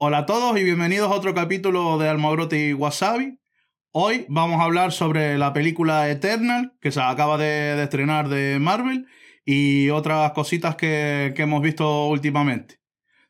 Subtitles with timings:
[0.00, 3.36] Hola a todos y bienvenidos a otro capítulo de Almogrote y Wasabi.
[3.90, 8.60] Hoy vamos a hablar sobre la película Eternal, que se acaba de, de estrenar de
[8.60, 9.08] Marvel,
[9.44, 12.78] y otras cositas que, que hemos visto últimamente.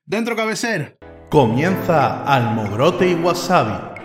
[0.05, 0.93] Dentro cabecera.
[1.31, 4.03] Comienza Almogrote y Wasabi,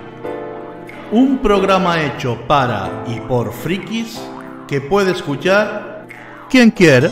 [1.12, 4.22] un programa hecho para y por frikis
[4.70, 6.08] que puede escuchar
[6.50, 7.12] quien quiera.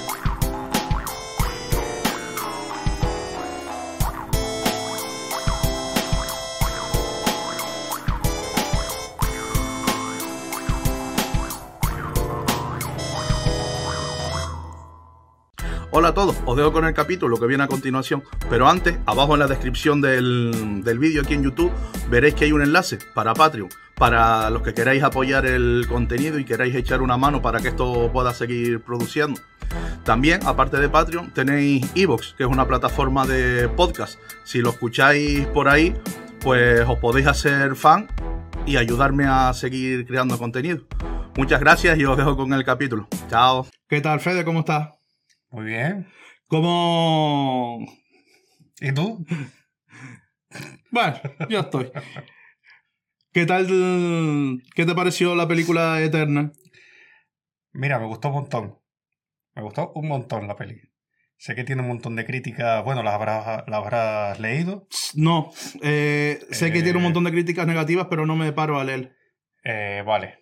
[16.12, 19.40] A todos, os dejo con el capítulo que viene a continuación, pero antes, abajo en
[19.40, 21.72] la descripción del, del vídeo aquí en YouTube,
[22.10, 26.44] veréis que hay un enlace para Patreon, para los que queráis apoyar el contenido y
[26.44, 29.40] queráis echar una mano para que esto pueda seguir produciendo.
[30.04, 34.20] También, aparte de Patreon, tenéis Evox, que es una plataforma de podcast.
[34.44, 35.96] Si lo escucháis por ahí,
[36.42, 38.10] pues os podéis hacer fan
[38.66, 40.84] y ayudarme a seguir creando contenido.
[41.38, 43.08] Muchas gracias y os dejo con el capítulo.
[43.30, 43.66] Chao.
[43.88, 44.44] ¿Qué tal, Fede?
[44.44, 45.01] ¿Cómo estás?
[45.52, 46.08] Muy bien.
[46.48, 47.86] ¿Cómo...?
[48.80, 49.26] ¿Y tú?
[50.90, 51.16] Bueno,
[51.50, 51.92] yo estoy.
[53.32, 53.68] ¿Qué tal?
[54.76, 56.52] ¿Qué te pareció la película Eterna?
[57.74, 58.80] Mira, me gustó un montón.
[59.56, 60.82] Me gustó un montón la peli.
[61.38, 62.84] Sé que tiene un montón de críticas.
[62.84, 64.88] Bueno, ¿las habrás, las habrás leído?
[65.16, 65.52] No.
[65.82, 66.84] eh, sé que Eh.
[66.84, 69.16] tiene un montón de críticas negativas, pero no me paro a leer.
[69.64, 70.40] Eh, vale.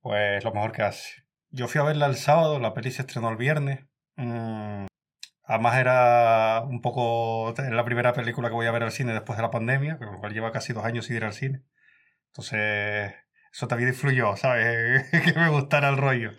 [0.00, 1.08] Pues lo mejor que hace.
[1.50, 3.80] Yo fui a verla el sábado, la peli se estrenó el viernes.
[4.20, 4.86] Mm,
[5.44, 9.36] Además era un poco es la primera película que voy a ver al cine después
[9.36, 11.64] de la pandemia, con lo cual lleva casi dos años sin ir al cine.
[12.28, 13.14] Entonces,
[13.52, 15.08] eso también influyó, ¿sabes?
[15.24, 16.32] que me gustara el rollo.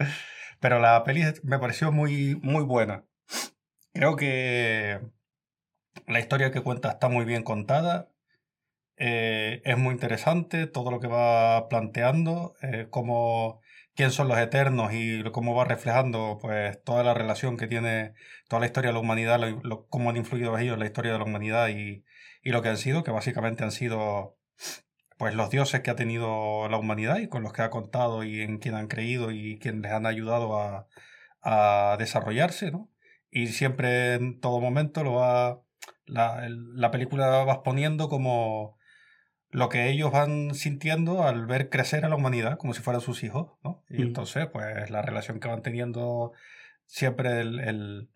[0.62, 3.06] Pero la peli me pareció muy, muy buena.
[3.94, 5.02] Creo que
[6.08, 8.10] la historia que cuenta está muy bien contada.
[8.98, 12.88] eh, es muy interesante todo lo que va planteando, eh,
[13.96, 18.14] quién son los eternos y cómo va reflejando pues toda la relación que tiene
[18.50, 21.14] toda la historia de la humanidad, lo- lo- cómo han influido ellos en la historia
[21.14, 22.04] de la humanidad y,
[22.44, 24.38] y lo que han sido, que básicamente han sido
[25.18, 28.42] pues los dioses que ha tenido la humanidad y con los que ha contado y
[28.42, 30.88] en quien han creído y quien les han ayudado a,
[31.44, 32.90] a desarrollarse, ¿no?
[33.30, 35.62] Y siempre en todo momento lo va
[36.06, 38.78] la, la película va exponiendo como
[39.52, 43.24] lo que ellos van sintiendo al ver crecer a la humanidad como si fueran sus
[43.24, 43.84] hijos, ¿no?
[43.90, 44.08] Y Mm.
[44.08, 46.32] entonces, pues la relación que van teniendo
[46.86, 48.10] siempre el, el-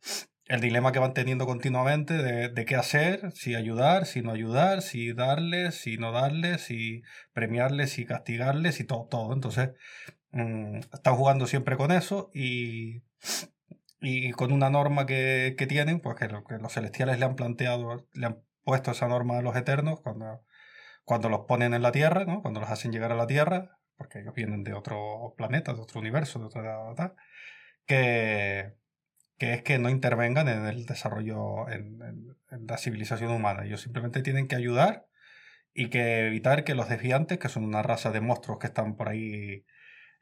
[0.47, 4.83] el dilema que van teniendo continuamente de, de qué hacer, si ayudar, si no ayudar,
[4.83, 7.01] si darles, si no darles, si
[7.33, 9.33] premiarles, si castigarles y todo, todo.
[9.33, 9.71] Entonces,
[10.31, 13.01] mm, están jugando siempre con eso y,
[14.01, 18.07] y con una norma que, que tienen, pues que, que los celestiales le han planteado,
[18.13, 20.43] le han puesto esa norma a los eternos cuando,
[21.05, 22.41] cuando los ponen en la Tierra, ¿no?
[22.41, 25.99] cuando los hacen llegar a la Tierra, porque ellos vienen de otro planeta, de otro
[26.01, 27.15] universo, de otra...
[27.85, 28.75] que,
[29.37, 33.65] que es que no intervengan en el desarrollo, en, en- en la civilización humana.
[33.65, 35.07] Ellos simplemente tienen que ayudar
[35.73, 39.09] y que evitar que los desviantes, que son una raza de monstruos que están por
[39.09, 39.65] ahí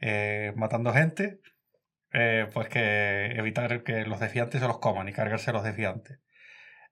[0.01, 1.41] eh, matando gente,
[2.13, 6.19] eh, pues que evitar que los desviantes se los coman y cargarse a los desviantes.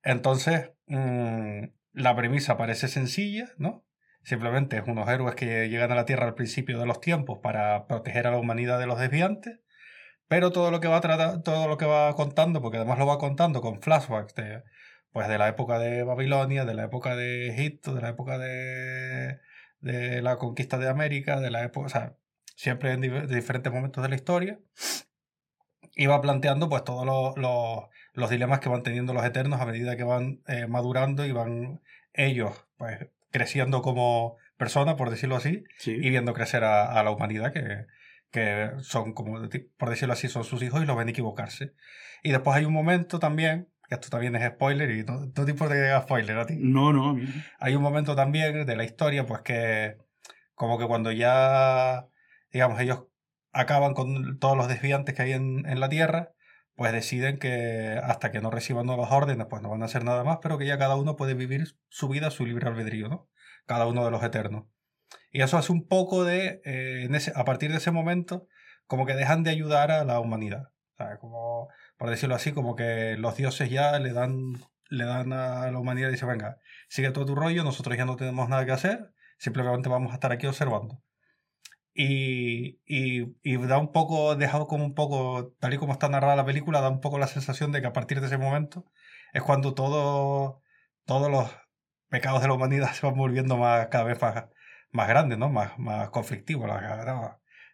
[0.04, 3.86] Entonces, mm, la premisa parece sencilla, ¿no?
[4.24, 7.88] Simplemente es unos héroes que llegan a la Tierra al principio de los tiempos para
[7.88, 9.60] proteger a la humanidad de los desviantes,
[10.28, 13.18] pero todo lo que va trata- todo lo que va contando, porque además lo va
[13.18, 14.64] contando con flashbacks de,
[15.12, 19.40] pues de la época de Babilonia, de la época de Egipto, de la época de,
[19.80, 22.16] de la conquista de América, de la época, o sea,
[22.56, 24.60] siempre en di- diferentes momentos de la historia,
[26.10, 29.96] va planteando pues todos los, los- los dilemas que van teniendo los eternos a medida
[29.98, 31.82] que van eh, madurando y van
[32.14, 35.92] ellos pues creciendo como personas, por decirlo así, Sí.
[35.92, 37.86] y viendo crecer a, a la humanidad, que,
[38.32, 39.40] que son, como
[39.78, 41.74] por decirlo así, son sus hijos y los ven equivocarse.
[42.24, 45.52] Y después hay un momento también, que esto también es spoiler, y no, no te
[45.52, 46.58] importa que diga spoiler a ti.
[46.60, 47.10] No, no.
[47.12, 47.26] a mí.
[47.60, 49.98] Hay un momento también de la historia, pues que
[50.54, 52.08] como que cuando ya,
[52.52, 53.06] digamos, ellos
[53.54, 56.32] acaban con todos los desviantes que hay en, en la Tierra,
[56.82, 60.24] pues deciden que hasta que no reciban nuevas órdenes, pues no van a hacer nada
[60.24, 63.30] más, pero que ya cada uno puede vivir su vida, su libre albedrío, ¿no?
[63.68, 64.66] Cada uno de los eternos.
[65.30, 68.48] Y eso hace un poco de, eh, a partir de ese momento,
[68.88, 70.72] como que dejan de ayudar a la humanidad.
[70.98, 71.68] O como,
[71.98, 74.54] por decirlo así, como que los dioses ya le dan,
[74.90, 76.58] le dan a la humanidad y dicen, venga,
[76.90, 80.32] sigue todo tu rollo, nosotros ya no tenemos nada que hacer, simplemente vamos a estar
[80.32, 81.04] aquí observando.
[81.94, 86.36] Y, y, y da un poco, dejado como un poco, tal y como está narrada
[86.38, 88.86] la película, da un poco la sensación de que a partir de ese momento
[89.34, 90.62] es cuando todo,
[91.06, 91.50] todos los
[92.10, 94.46] pecados de la humanidad se van volviendo más, cada vez más,
[94.92, 95.50] más grandes, ¿no?
[95.50, 96.70] Más, más conflictivos.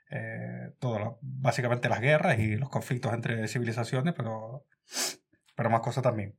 [0.10, 4.66] Eh, todo básicamente las guerras y los conflictos entre civilizaciones, pero,
[5.56, 6.38] pero más cosas también.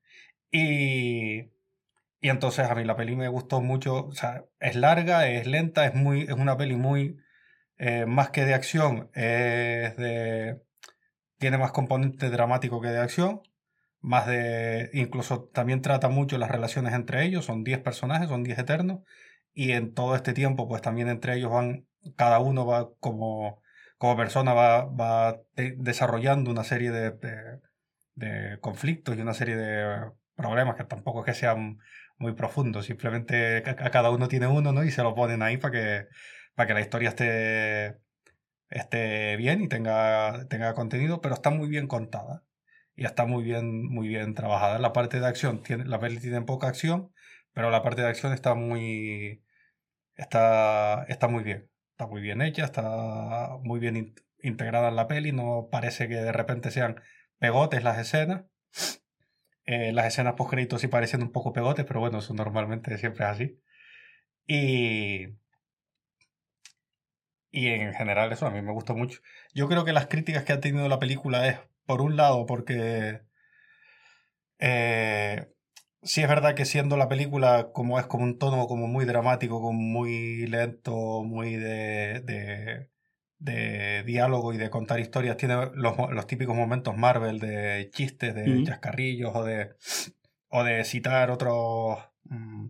[0.50, 1.50] Y,
[2.20, 5.86] y entonces a mí la peli me gustó mucho, o sea, es larga, es lenta,
[5.86, 7.18] es, muy, es una peli muy,
[7.78, 9.10] eh, más que de acción,
[11.38, 13.42] tiene más componente dramático que de acción,
[14.00, 18.58] más de, incluso también trata mucho las relaciones entre ellos, son 10 personajes, son 10
[18.58, 19.00] eternos,
[19.52, 21.86] y en todo este tiempo pues también entre ellos van,
[22.16, 23.62] cada uno va como,
[23.98, 25.40] como persona va, va
[25.76, 27.60] desarrollando una serie de, de,
[28.14, 31.78] de conflictos y una serie de problemas que tampoco es que sean
[32.18, 34.84] muy profundos, simplemente a cada uno tiene uno, ¿no?
[34.84, 36.06] Y se lo ponen ahí para que,
[36.58, 38.00] para que la historia esté,
[38.68, 42.44] esté bien y tenga, tenga contenido, pero está muy bien contada
[42.96, 44.80] y está muy bien, muy bien trabajada.
[44.80, 47.12] La parte de acción, tiene, la peli tiene poca acción,
[47.52, 49.44] pero la parte de acción está muy,
[50.16, 51.70] está, está muy bien.
[51.92, 56.32] Está muy bien hecha, está muy bien integrada en la peli, no parece que de
[56.32, 57.00] repente sean
[57.38, 58.46] pegotes las escenas
[59.64, 63.24] eh, las escenas post créditos sí parecen un poco pegotes, pero bueno, eso normalmente siempre
[63.26, 63.60] es así.
[64.46, 65.28] Y,
[67.50, 69.20] y en general eso a mí me gustó mucho.
[69.54, 73.22] Yo creo que las críticas que ha tenido la película es, por un lado, porque
[74.58, 75.48] eh,
[76.02, 79.60] sí es verdad que siendo la película como es como un tono como muy dramático,
[79.60, 82.88] como muy lento, muy de
[83.38, 88.64] de diálogo y de contar historias tiene los, los típicos momentos Marvel de chistes, de
[88.64, 89.74] chascarrillos o de,
[90.48, 92.66] o de citar otros, mm,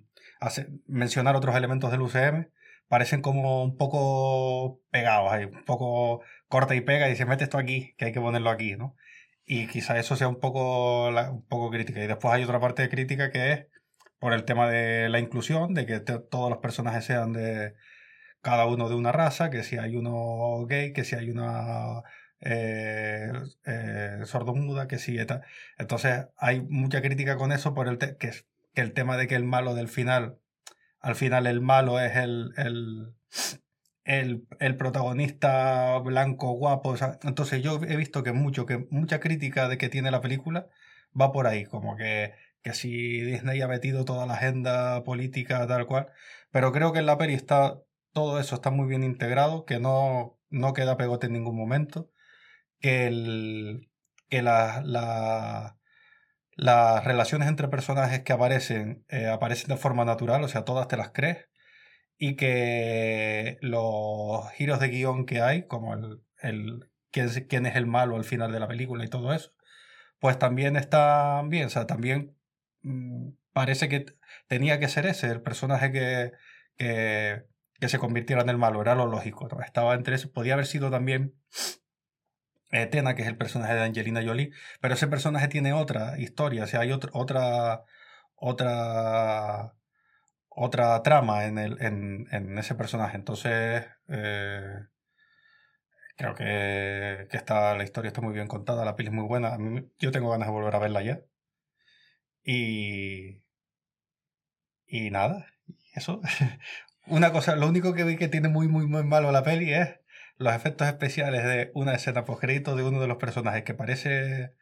[0.87, 2.51] mencionar otros elementos del UCM,
[2.89, 7.59] parecen como un poco pegados ahí, un poco corta y pega y se mete esto
[7.59, 8.97] aquí, que hay que ponerlo aquí, ¿no?
[9.45, 12.03] Y quizá eso sea un poco, un poco crítica.
[12.03, 13.67] Y después hay otra parte de crítica que es
[14.19, 17.75] por el tema de la inclusión, de que todos los personajes sean de,
[18.41, 22.03] cada uno de una raza, que si hay uno gay, que si hay una
[22.41, 23.33] eh,
[23.67, 25.19] eh, sordomuda, que si...
[25.79, 28.33] Entonces hay mucha crítica con eso por el que, que,
[28.75, 30.39] el tema de que el malo del final,
[31.01, 33.15] al final el malo es el, el,
[34.05, 36.95] el, el protagonista blanco, guapo.
[37.23, 40.69] entonces yo he visto que, mucho, que mucha crítica de que tiene la película
[41.19, 45.87] va por ahí, como que, que si Disney ha metido toda la agenda política tal
[45.87, 46.09] cual,
[46.51, 47.81] pero creo que en la peli está
[48.13, 52.11] todo eso está muy bien integrado, que no, no queda pegote en ningún momento,
[52.81, 53.91] que, el,
[54.29, 55.78] que la, la,
[56.59, 60.97] las relaciones entre personajes que aparecen eh, aparecen de forma natural, o sea, todas te
[60.97, 61.49] las crees,
[62.19, 67.87] y que los giros de guion que hay, como el, el quién, quién es el
[67.87, 69.53] malo al final de la película y todo eso,
[70.19, 72.37] pues también están bien, o sea, también
[72.83, 74.07] mm, parece que
[74.49, 76.33] tenía que ser ese, el personaje que,
[76.77, 79.49] que se convirtiera en el malo, era lo lógico.
[79.65, 81.35] Estaba entre eso, podía haber sido también
[82.71, 86.67] Tena, que es el personaje de Angelina Jolie, pero ese personaje tiene otra historia, o
[86.67, 87.85] sea, hay otra, otra,
[88.37, 89.75] otra,
[90.49, 93.17] otra trama en, el, en, ese personaje.
[93.17, 94.87] Entonces, eh,
[96.17, 99.57] creo que, que está, la historia está muy bien contada, la peli es muy buena.
[99.99, 101.21] yo tengo ganas de volver a verla ya.
[102.45, 103.43] Y,
[104.87, 105.47] y nada,
[105.95, 106.21] eso.
[107.07, 109.98] Una cosa, lo único que vi que tiene muy, muy, muy malo la peli es
[110.39, 114.53] los efectos especiales de una escena post de uno de los personajes que parece.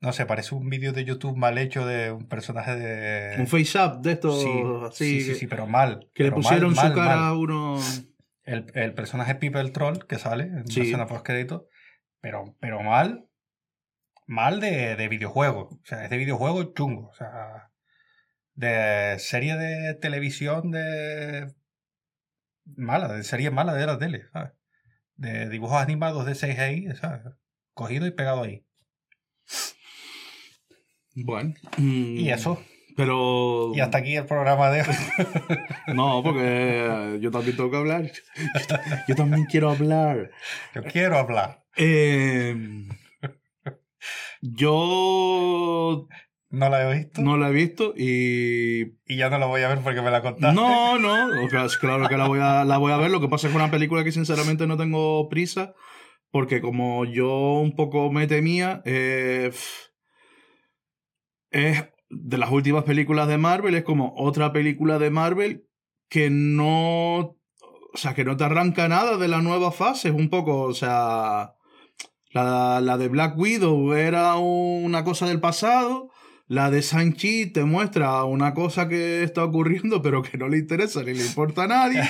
[0.00, 3.40] No sé, parece un vídeo de YouTube mal hecho de un personaje de.
[3.40, 4.42] Un face-up de estos.
[4.94, 6.10] Sí, sí, sí, pero mal.
[6.14, 7.80] Que le pusieron su cara a uno.
[8.44, 11.26] El, el, personaje People Troll que sale en la escena post
[12.20, 13.26] pero, pero mal.
[14.26, 15.70] Mal de, de videojuego.
[15.82, 17.08] O sea, es de videojuego chungo.
[17.08, 17.70] O sea
[18.54, 21.52] de serie de televisión de
[22.64, 24.52] mala, de serie mala de la tele, ¿sabes?
[25.16, 27.22] De dibujos animados de 6 ahí, ¿sabes?
[27.72, 28.66] Cogido y pegado ahí.
[31.14, 31.54] Bueno.
[31.78, 32.60] y eso.
[32.96, 33.72] Pero.
[33.74, 34.96] Y hasta aquí el programa de hoy.
[35.94, 38.10] no, porque yo también tengo que hablar.
[39.08, 40.30] Yo también quiero hablar.
[40.74, 41.64] Yo quiero hablar.
[41.76, 42.86] Eh,
[44.40, 46.06] yo
[46.54, 47.22] no la he visto.
[47.22, 48.94] No la he visto y...
[49.06, 50.54] Y ya no la voy a ver porque me la contaste.
[50.54, 51.28] No, no,
[51.80, 53.10] claro que la voy, a, la voy a ver.
[53.10, 55.74] Lo que pasa es que es una película que sinceramente no tengo prisa
[56.30, 59.52] porque como yo un poco me temía, eh,
[61.50, 65.68] es de las últimas películas de Marvel, es como otra película de Marvel
[66.08, 67.36] que no...
[67.92, 70.74] O sea, que no te arranca nada de la nueva fase, es un poco, o
[70.74, 71.54] sea...
[72.30, 76.10] La, la de Black Widow era una cosa del pasado
[76.46, 81.02] La de Sanchi te muestra una cosa que está ocurriendo, pero que no le interesa
[81.02, 82.02] ni le importa a nadie.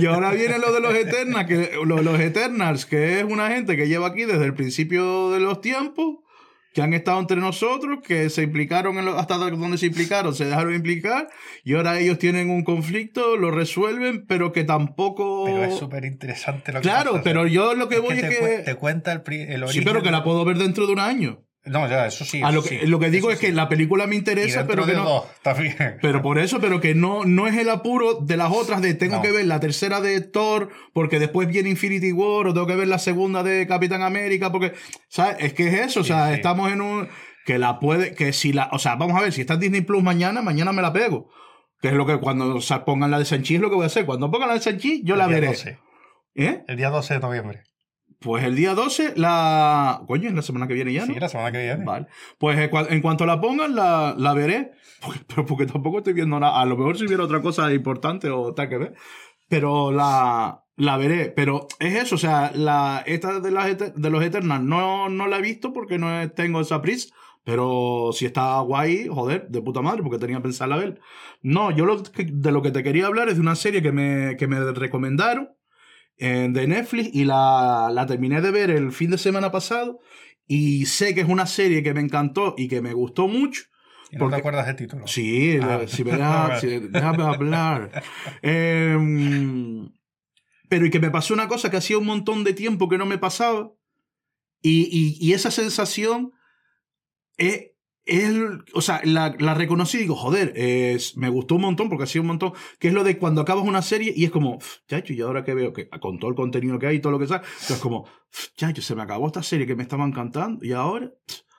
[0.00, 3.76] Y ahora viene lo de los Eternals, que, lo, los Eternals, que es una gente
[3.76, 6.16] que lleva aquí desde el principio de los tiempos,
[6.74, 10.44] que han estado entre nosotros, que se implicaron en lo, hasta donde se implicaron, se
[10.44, 11.28] dejaron implicar,
[11.64, 15.46] y ahora ellos tienen un conflicto, lo resuelven, pero que tampoco.
[15.46, 17.52] Pero es súper interesante lo que Claro, pasa, pero ¿sí?
[17.54, 18.58] yo lo que Es voy te, es que.
[18.62, 19.84] te cuenta el, el Sí, origen.
[19.84, 21.44] pero que la puedo ver dentro de un año.
[21.70, 22.42] No, ya, eso sí.
[22.42, 24.94] A lo que, sí, lo que digo es que la película me interesa, pero que
[24.94, 25.04] no.
[25.04, 25.24] dos.
[26.02, 29.16] Pero por eso, pero que no, no es el apuro de las otras de tengo
[29.16, 29.22] No.
[29.22, 32.88] que ver la tercera de Thor, porque después viene Infinity War, o tengo que ver
[32.88, 34.72] la segunda de Capitán América, porque,
[35.08, 35.36] ¿sabes?
[35.38, 37.08] Es que es eso, o sea, estamos en un.
[37.46, 38.68] Que la puede, que si la.
[38.72, 41.30] O sea, vamos a ver, si está en Disney Plus mañana, mañana me la pego.
[41.80, 43.84] Que es lo que cuando o sea, pongan la de Sanchi es lo que voy
[43.84, 44.04] a hacer.
[44.06, 45.46] Cuando pongan la de Sanchi, yo El la veré.
[45.46, 45.78] 12.
[46.34, 46.62] ¿Eh?
[46.68, 47.62] El día 12 de noviembre.
[48.20, 50.02] Pues el día 12, la.
[50.06, 51.14] Coño, es la semana que viene ya, ¿no?
[51.14, 51.84] Sí, la semana que viene.
[51.84, 52.06] Vale.
[52.38, 52.58] Pues
[52.90, 54.72] en cuanto la pongan, la, la veré.
[55.00, 56.60] Porque, pero porque tampoco estoy viendo nada.
[56.60, 58.94] A lo mejor si viera otra cosa importante o tal que ver.
[59.48, 61.30] Pero la, la veré.
[61.34, 65.38] Pero es eso, o sea, la, esta de, las, de los Eternals no, no la
[65.38, 67.14] he visto porque no tengo esa prisa.
[67.42, 71.00] Pero si está guay, joder, de puta madre, porque tenía pensado ver.
[71.40, 73.92] No, yo lo que- de lo que te quería hablar es de una serie que
[73.92, 75.48] me, que me recomendaron
[76.20, 80.00] de Netflix y la, la terminé de ver el fin de semana pasado.
[80.46, 83.62] Y sé que es una serie que me encantó y que me gustó mucho.
[84.10, 85.06] ¿Y no porque- te acuerdas del título?
[85.06, 85.80] Sí, Ah.
[85.86, 88.02] si me deja- si- déjame hablar.
[88.42, 89.92] Em,
[90.68, 93.06] pero y que me pasó una cosa que hacía un montón de tiempo que no
[93.06, 93.72] me pasaba.
[94.62, 96.32] Y, y- y esa sensación
[97.38, 97.69] es,
[98.10, 98.34] es-
[98.74, 102.20] o sea, la, la reconocí y digo, joder, es- me gustó un montón porque hacía
[102.20, 105.20] un montón, que es lo de cuando acabas una serie y es como, chacho, y
[105.20, 107.42] ahora que veo que con todo el contenido que hay y todo lo que sea,
[107.68, 108.06] es como,
[108.56, 111.10] chacho, se me acabó esta serie que me estaba encantando y ahora,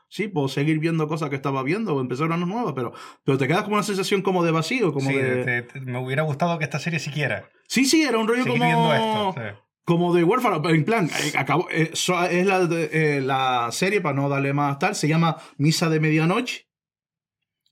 [0.10, 2.91] sí, puedo seguir viendo cosas que estaba viendo o empezar una nueva, pero,
[3.24, 5.43] pero te quedas como una sensación como de vacío, como sí, de...
[5.46, 7.50] te- te- me hubiera gustado que esta serie siquiera.
[7.67, 8.65] Sí, sí, era un rollo Seguir como...
[8.72, 9.34] viendo esto.
[9.36, 9.58] sí.
[9.84, 14.00] Como de huérfano, en plan, eh, acabó, eh, so- es la, de- eh, la serie,
[14.02, 16.68] para no darle más tal, se llama Misa de Medianoche.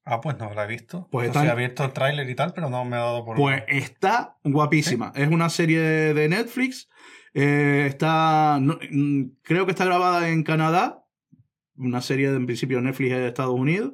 [0.05, 1.07] Ah, pues no la he visto.
[1.11, 3.35] Pues está he visto el tráiler y tal, pero no me he dado por...
[3.37, 5.11] Pues está guapísima.
[5.15, 6.89] Es una serie de Netflix.
[7.35, 11.05] eh, está, no- mm, creo que está grabada en Canadá.
[11.77, 13.93] Una serie de, en principio Netflix es de Estados Unidos.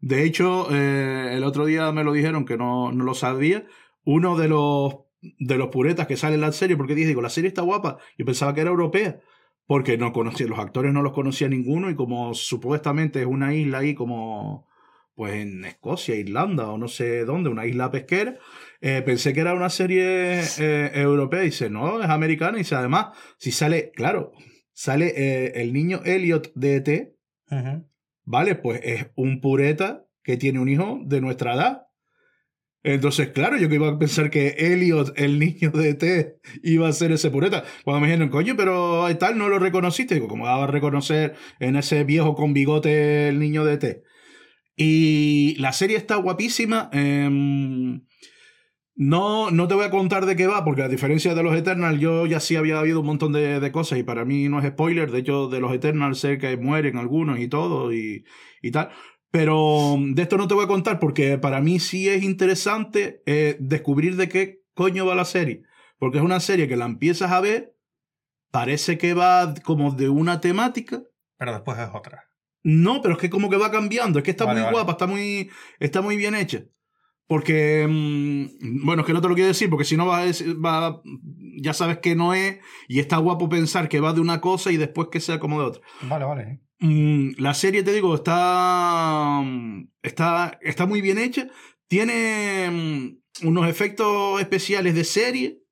[0.00, 3.64] De hecho, eh, el otro día me lo dijeron que no, no lo sabía.
[4.04, 7.30] Uno de los, de los puretas que sale en la serie, porque dije, digo, la
[7.30, 7.98] serie está guapa.
[8.18, 9.20] Yo pensaba que era europea.
[9.66, 11.88] Porque no conocía, los actores no los conocía ninguno.
[11.88, 14.66] Y como supuestamente es una isla ahí como
[15.14, 18.38] pues en Escocia, Irlanda o no sé dónde, una isla pesquera.
[18.80, 22.58] Eh, pensé que era una serie eh, europea y dice, no, es americana.
[22.58, 24.32] Y dice, además, si sale, claro,
[24.72, 27.16] sale eh, el niño Elliot de ET.
[28.24, 28.54] ¿vale?
[28.54, 31.86] Pues es un pureta que tiene un hijo de nuestra edad.
[32.84, 36.92] Entonces, claro, yo que iba a pensar que Elliot, el niño de ET, iba a
[36.92, 37.64] ser ese pureta.
[37.84, 40.14] Cuando me dijeron, coño, pero tal, no lo reconociste.
[40.14, 44.02] Digo, ¿cómo a reconocer en ese viejo con bigote el niño de ET?
[44.76, 46.90] Y la serie está guapísima.
[46.92, 48.02] em,
[48.94, 51.98] no, no te voy a contar de qué va, porque a diferencia de los Eternals,
[51.98, 54.68] yo ya sí había habido un montón de, de cosas y para mí no es
[54.68, 55.10] spoiler.
[55.10, 58.24] De hecho, de los Eternals sé que mueren algunos y todo y,
[58.60, 58.90] y tal.
[59.32, 63.22] Pero mm, de esto no te voy a contar porque para mí sí es interesante
[63.26, 65.64] eh, descubrir de qué coño va la serie.
[65.98, 67.74] Porque es una serie que la empiezas a ver,
[68.50, 71.02] parece que va como de una temática.
[71.38, 72.28] Pero después es otra.
[72.62, 74.18] No, pero es que como que va cambiando.
[74.18, 74.74] Es que está Vale, muy vale.
[74.76, 76.62] guapa, está muy, está muy bien hecha.
[77.26, 80.22] Porque, mm, bueno, es que no te lo quiero decir, porque si no va
[80.64, 81.00] va-
[81.56, 82.58] ya sabes que no es,
[82.88, 85.66] y está guapo pensar que va de una cosa y después que sea como de
[85.66, 85.82] otra.
[86.02, 86.60] Vale, vale.
[86.82, 91.48] Mm, la serie, te digo, está, mm, está, está muy bien hecha.
[91.86, 95.62] Tiene mm, unos efectos especiales de serie,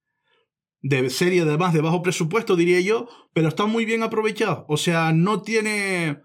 [0.82, 4.64] de serie además de bajo presupuesto, diría yo, pero están muy bien aprovechados.
[4.68, 6.20] O sea, no tiene...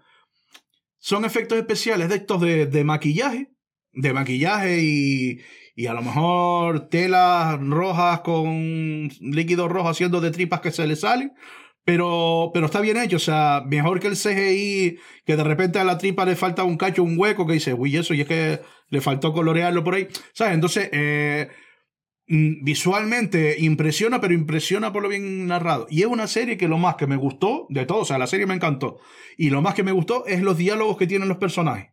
[0.98, 3.50] Son efectos especiales de estos de, de maquillaje,
[3.92, 5.40] de maquillaje y,
[5.74, 10.96] y a lo mejor telas rojas con líquido rojo haciendo de tripas que se le
[10.96, 11.32] salen.
[11.86, 15.84] Pero, pero está bien hecho, o sea, mejor que el CGI, que de repente a
[15.84, 18.60] la tripa le falta un cacho, un hueco, que dice, uy, eso, y es que
[18.88, 20.54] le faltó colorearlo por ahí, ¿sabes?
[20.54, 21.48] Entonces, eh,
[22.26, 25.86] mm, visualmente impresiona, pero impresiona por lo bien narrado.
[25.88, 28.26] Y es una serie que lo más que me gustó, de todo, o sea, la
[28.26, 28.98] serie me encantó,
[29.38, 31.90] y lo más que me gustó es los diálogos que tienen los personajes.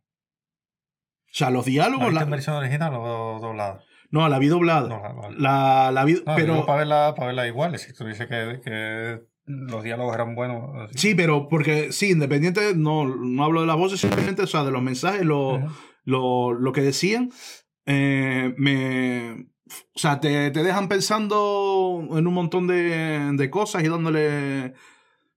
[1.28, 2.12] O sea, los ¿La diálogos...
[2.16, 3.84] la- en versión original o doblada?
[4.10, 4.90] no, la vi doblada.
[4.90, 5.86] No, la-.
[5.86, 6.66] La, la vi, No, pero...
[6.66, 7.78] para verla, para verla igual.
[7.80, 10.76] Si tú dices que, que los diálogos eran buenos.
[10.76, 10.98] así.
[10.98, 14.72] Sí, pero porque, sí, independiente, no, no hablo de las voces, simplemente, o sea, de
[14.72, 15.72] los mensajes, los, Ujú.
[16.06, 17.32] lo, lo que decían,
[17.86, 19.48] eh, me...
[19.96, 24.74] O sea, te, te, dejan pensando en un montón de, de cosas y dándole...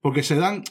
[0.00, 0.62] Porque se dan...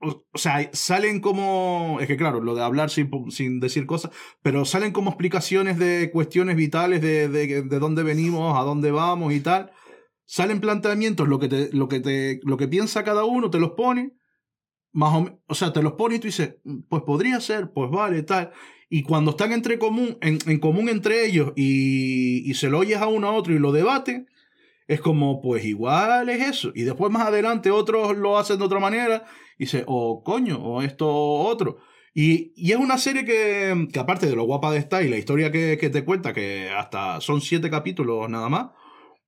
[0.00, 1.98] O, o, sea, salen como...
[2.00, 6.10] Es que claro, lo de hablar sin, sin decir cosas, pero salen como explicaciones de
[6.10, 9.72] cuestiones vitales de, de, de dónde venimos, a dónde vamos y tal.
[10.26, 13.70] Salen planteamientos, lo que, te, lo, que te, lo que piensa cada uno, te los
[13.70, 14.12] pone
[14.96, 16.56] más o, o sea, te los pone y tú dices,
[16.88, 18.50] pues podría ser, pues vale, tal.
[18.88, 22.98] Y cuando están entre común, en, en común entre ellos y, y, se lo oyes
[22.98, 24.26] a uno a otro y lo debaten,
[24.88, 26.72] es como, pues igual es eso.
[26.74, 29.24] Y después más adelante otros lo hacen de otra manera
[29.58, 31.78] y dice, o oh, coño, o esto otro.
[32.14, 35.18] Y, y, es una serie que, que, aparte de lo guapa de estar y la
[35.18, 38.68] historia que, que, te cuenta, que hasta son siete capítulos nada más,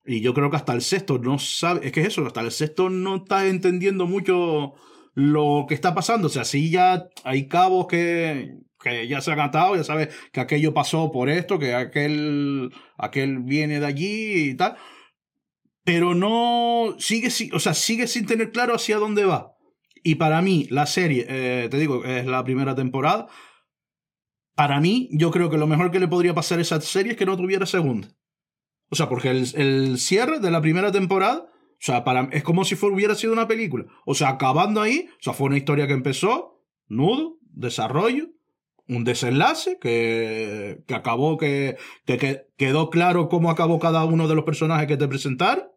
[0.09, 2.51] y yo creo que hasta el sexto no sabe, es que es eso, hasta el
[2.51, 4.73] sexto no estás entendiendo mucho
[5.13, 6.29] lo que está pasando.
[6.29, 10.41] O sea, sí ya hay cabos que, que ya se han atado, ya sabes que
[10.41, 14.77] aquello pasó por esto, que aquel, aquel viene de allí y tal.
[15.85, 19.57] Pero no sigue, o sea, sigue sin tener claro hacia dónde va.
[20.03, 23.27] Y para mí, la serie, eh, te digo, es la primera temporada.
[24.55, 27.19] Para mí, yo creo que lo mejor que le podría pasar a esa serie es
[27.19, 28.09] que no tuviera segunda.
[28.91, 31.49] O sea, porque el, el cierre de la primera temporada
[31.81, 33.87] o sea, para, es como si hubiera sido una película.
[34.05, 38.31] O sea, acabando ahí, o sea, fue una historia que empezó, nudo, desarrollo,
[38.89, 44.35] un desenlace que, que acabó, que, que, que, quedó claro cómo acabó cada uno de
[44.35, 45.69] los personajes que te presentaron.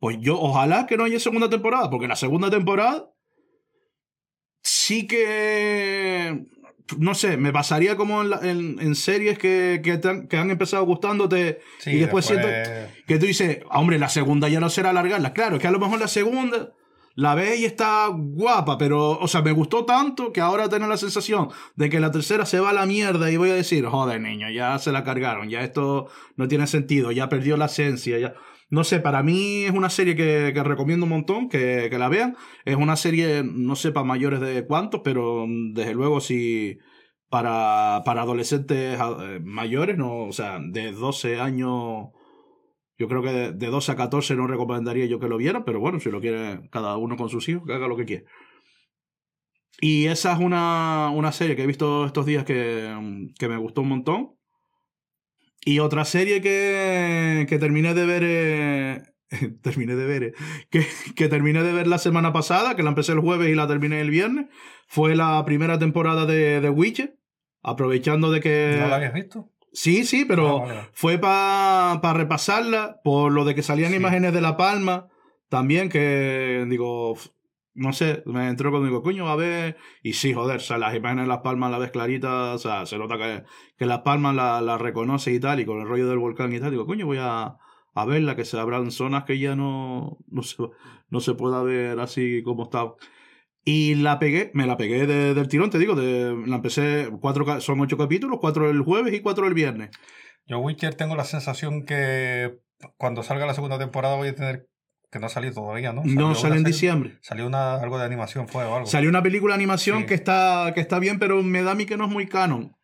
[0.00, 3.10] Pues yo, ojalá que no haya segunda temporada, porque la segunda temporada
[4.62, 6.46] sí que
[6.98, 10.50] no sé, me pasaría como en, la, en, en series que, que, han, que, han,
[10.50, 14.70] empezado gustándote sí, y después, después, siento que tú dices, hombre, la segunda ya no
[14.70, 15.32] será alargarla.
[15.32, 16.72] Claro, es que a lo mejor la segunda
[17.14, 20.96] la ves y está guapa, pero, o sea, me gustó tanto que ahora tengo la
[20.96, 24.20] sensación de que la tercera se va a la mierda y voy a decir, joder,
[24.20, 28.34] niño, ya se la cargaron, ya esto no tiene sentido, ya perdió la esencia, ya...
[28.70, 32.36] No sé, para mí es una serie que, recomiendo un montón, que, la vean.
[32.64, 36.78] Es una serie, no sé para mayores de cuántos, pero desde luego si
[37.28, 42.10] para, para adolescentes eh, mayores, no, o sea, de 12 años,
[42.96, 45.80] yo creo que de, de 12 a 14 no recomendaría yo que lo vieran, pero
[45.80, 48.24] bueno, si lo quiere cada uno con sus hijos, que haga lo que quiera.
[49.80, 52.94] Y esa es una, una serie que he visto estos días que,
[53.38, 54.39] que me gustó un montón.
[55.64, 58.22] Y otra serie que, que terminé de ver.
[58.24, 59.02] Eh,
[59.62, 60.22] terminé de ver.
[60.24, 60.34] Eh,
[60.70, 63.68] que, que terminé de ver la semana pasada, que la empecé el jueves y la
[63.68, 64.46] terminé el viernes.
[64.86, 67.16] Fue la primera temporada de, de Witcher.
[67.62, 68.76] Aprovechando de que.
[68.80, 69.50] ¿No la habías visto?
[69.72, 70.88] Sí, sí, pero ah, vale.
[70.92, 73.96] fue para pa repasarla por lo de que salían sí.
[73.96, 75.08] imágenes de La Palma.
[75.48, 77.16] También que digo,
[77.74, 79.76] no sé, me entró cuando digo, coño, a ver.
[80.02, 82.86] Y sí, joder, o sea, las imágenes de Las Palmas la ves claritas, o sea,
[82.86, 83.44] se nota que,
[83.76, 86.60] que Las Palmas la, la, reconoce y tal, y con el rollo del volcán y
[86.60, 87.56] tal, digo, coño, voy a,
[87.94, 90.56] a verla, que se abran zonas que ya no, no, se,
[91.08, 92.94] no se pueda ver así como está.
[93.64, 97.60] Y la pegué, me la pegué de, del tirón, te digo, de, la empecé, cuatro,
[97.60, 99.90] son ocho capítulos, cuatro el jueves y cuatro el viernes.
[100.46, 102.58] Yo, Witcher, tengo la sensación que
[102.96, 104.69] cuando salga la segunda temporada voy a tener
[105.10, 106.02] que no ha salido todavía, ¿no?
[106.02, 107.18] Salió no, sale en serie, diciembre.
[107.20, 108.86] Salió una, algo de animación, fue o algo.
[108.86, 110.06] Salió una película de animación sí.
[110.06, 112.76] que, está, que está bien, pero me da a mí que no es muy canon.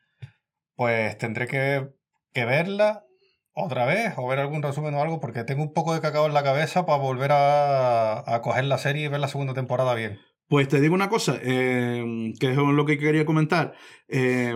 [0.75, 1.89] Pues tendré que,
[2.33, 3.05] que verla
[3.53, 6.35] otra vez o ver algún resumen o algo, porque tengo un poco de cacao en
[6.35, 10.19] la cabeza para volver a, a coger la serie y ver la segunda temporada bien.
[10.49, 13.75] Pues te digo una cosa, eh, que es lo que quería comentar.
[14.09, 14.55] Eh,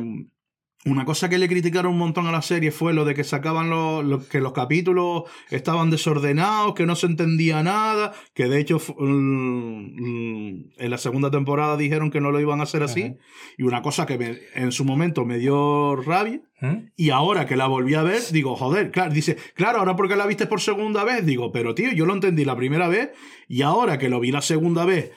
[0.86, 3.68] una cosa que le criticaron un montón a la serie fue lo de que sacaban
[3.68, 8.80] los, lo, que los capítulos estaban desordenados, que no se entendía nada, que de hecho
[8.98, 13.16] en la segunda temporada dijeron que no lo iban a hacer así.
[13.58, 16.90] Y una cosa que me, en su momento me dio rabia, -huh.
[16.96, 20.26] y ahora que la volví a ver, digo, joder, claro, dice, claro, ahora porque la
[20.26, 23.10] viste por segunda vez, digo, pero tío, yo lo entendí la primera vez,
[23.48, 25.12] y ahora que lo vi la segunda vez,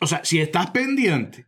[0.00, 1.46] o sea, si estás pendiente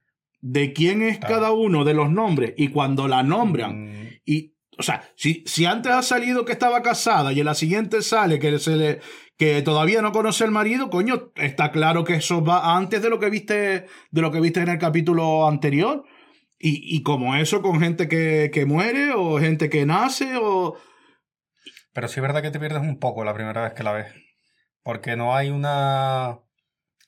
[0.49, 1.35] de quién es claro.
[1.35, 4.09] cada uno de los nombres y cuando la nombran mm.
[4.25, 8.03] y o sea, si, si antes ha salido que estaba casada y en la siguiente
[8.03, 9.01] sale que se le
[9.39, 13.19] que todavía no conoce al marido, coño, está claro que eso va antes de lo
[13.19, 16.05] que viste de lo que viste en el capítulo anterior.
[16.59, 20.79] Y, y como eso con gente que, que muere o gente que nace o
[21.93, 24.07] Pero sí es verdad que te pierdes un poco la primera vez que la ves.
[24.83, 26.39] Porque no hay una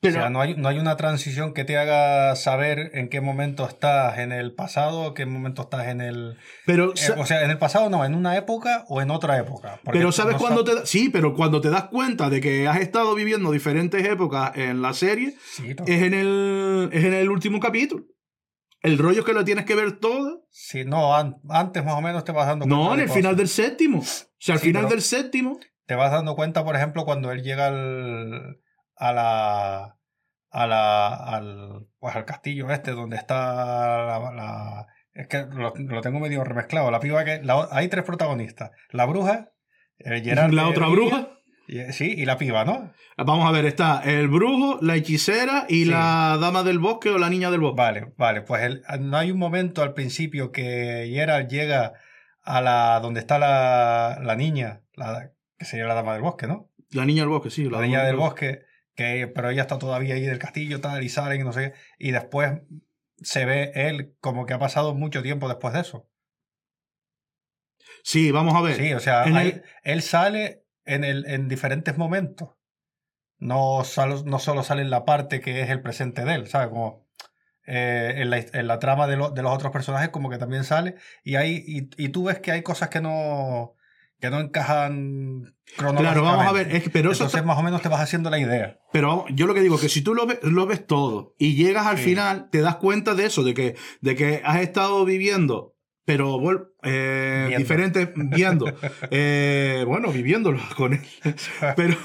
[0.00, 3.20] pero, o sea, no hay, no hay una transición que te haga saber en qué
[3.20, 6.36] momento estás en el pasado, en qué momento estás en el...
[6.66, 9.80] Pero, eh, o sea, en el pasado no, en una época o en otra época.
[9.90, 10.86] Pero sabes no cuando te...
[10.86, 14.92] Sí, pero cuando te das cuenta de que has estado viviendo diferentes épocas en la
[14.92, 18.04] serie, sí, es, en el, es en el último capítulo.
[18.80, 20.46] El rollo es que lo tienes que ver todo.
[20.50, 22.76] Sí, no, an- antes más o menos te vas dando cuenta.
[22.84, 23.98] No, en el final del séptimo.
[23.98, 24.04] O
[24.38, 25.58] sea, al Sí, final del séptimo.
[25.86, 28.58] Te vas dando cuenta, por ejemplo, cuando él llega al,
[28.98, 29.94] a la.
[30.50, 33.36] A la, al, pues al castillo este donde está
[34.06, 36.90] la, la- es que lo, lo tengo medio remezclado.
[36.90, 37.42] La piba que.
[37.42, 38.70] la- hay tres protagonistas.
[38.90, 39.50] La bruja,
[39.98, 41.28] el Gerard la otra bruja.
[41.66, 42.92] y- sí, y la piba, ¿no?
[43.18, 45.90] Vamos a ver, está el brujo, la hechicera y Sí.
[45.90, 47.76] la dama del bosque o la niña del bosque.
[47.76, 48.40] Vale, vale.
[48.40, 51.92] Pues el- no hay un momento al principio que Gerard llega
[52.42, 53.00] a la.
[53.02, 56.70] donde está la, la niña, la, que sería la dama del bosque, ¿no?
[56.90, 57.64] La niña del bosque, sí.
[57.64, 58.46] la dama niña del bosque.
[58.46, 58.67] bosque,
[58.98, 61.78] que, pero ella está todavía ahí del castillo, tal, y salen y no sé qué.
[62.08, 62.60] Y después
[63.22, 66.10] se ve él como que ha pasado mucho tiempo después de eso.
[68.02, 68.74] Sí, vamos a ver.
[68.76, 72.50] Sí, o sea, en hay- el- él sale en, el, en diferentes momentos.
[73.38, 76.68] No solo, no solo sale en la parte que es el presente de él, ¿sabes?
[76.68, 77.06] Como
[77.66, 80.64] eh, en, la, en la trama de, lo- de los otros personajes como que también
[80.64, 80.96] sale.
[81.22, 83.76] Y, hay, y, y tú ves que hay cosas que no,
[84.20, 86.02] que no encajan cronológicamente.
[86.02, 86.74] Claro, vamos a ver.
[86.74, 88.78] es pero eso Entonces más o menos te vas haciendo la idea.
[88.92, 91.54] Pero yo lo que digo es que si tú lo ves, lo ves todo y
[91.54, 92.04] llegas al Sí.
[92.04, 96.40] final, te das cuenta de eso, de que, de que has estado viviendo, pero
[96.82, 97.58] eh, Viendo.
[97.58, 98.66] diferentes, viendo,
[99.10, 101.00] eh, bueno, viviéndolo con él,
[101.76, 101.96] pero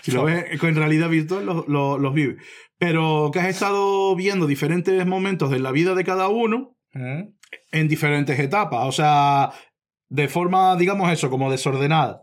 [0.00, 2.36] si lo ves con realidad virtual, los lo, los vives.
[2.78, 7.22] Pero que has estado viendo diferentes momentos de la vida de cada uno ¿Mm?
[7.72, 9.50] en diferentes etapas, o sea,
[10.12, 12.22] de forma, digamos eso, como desordenada.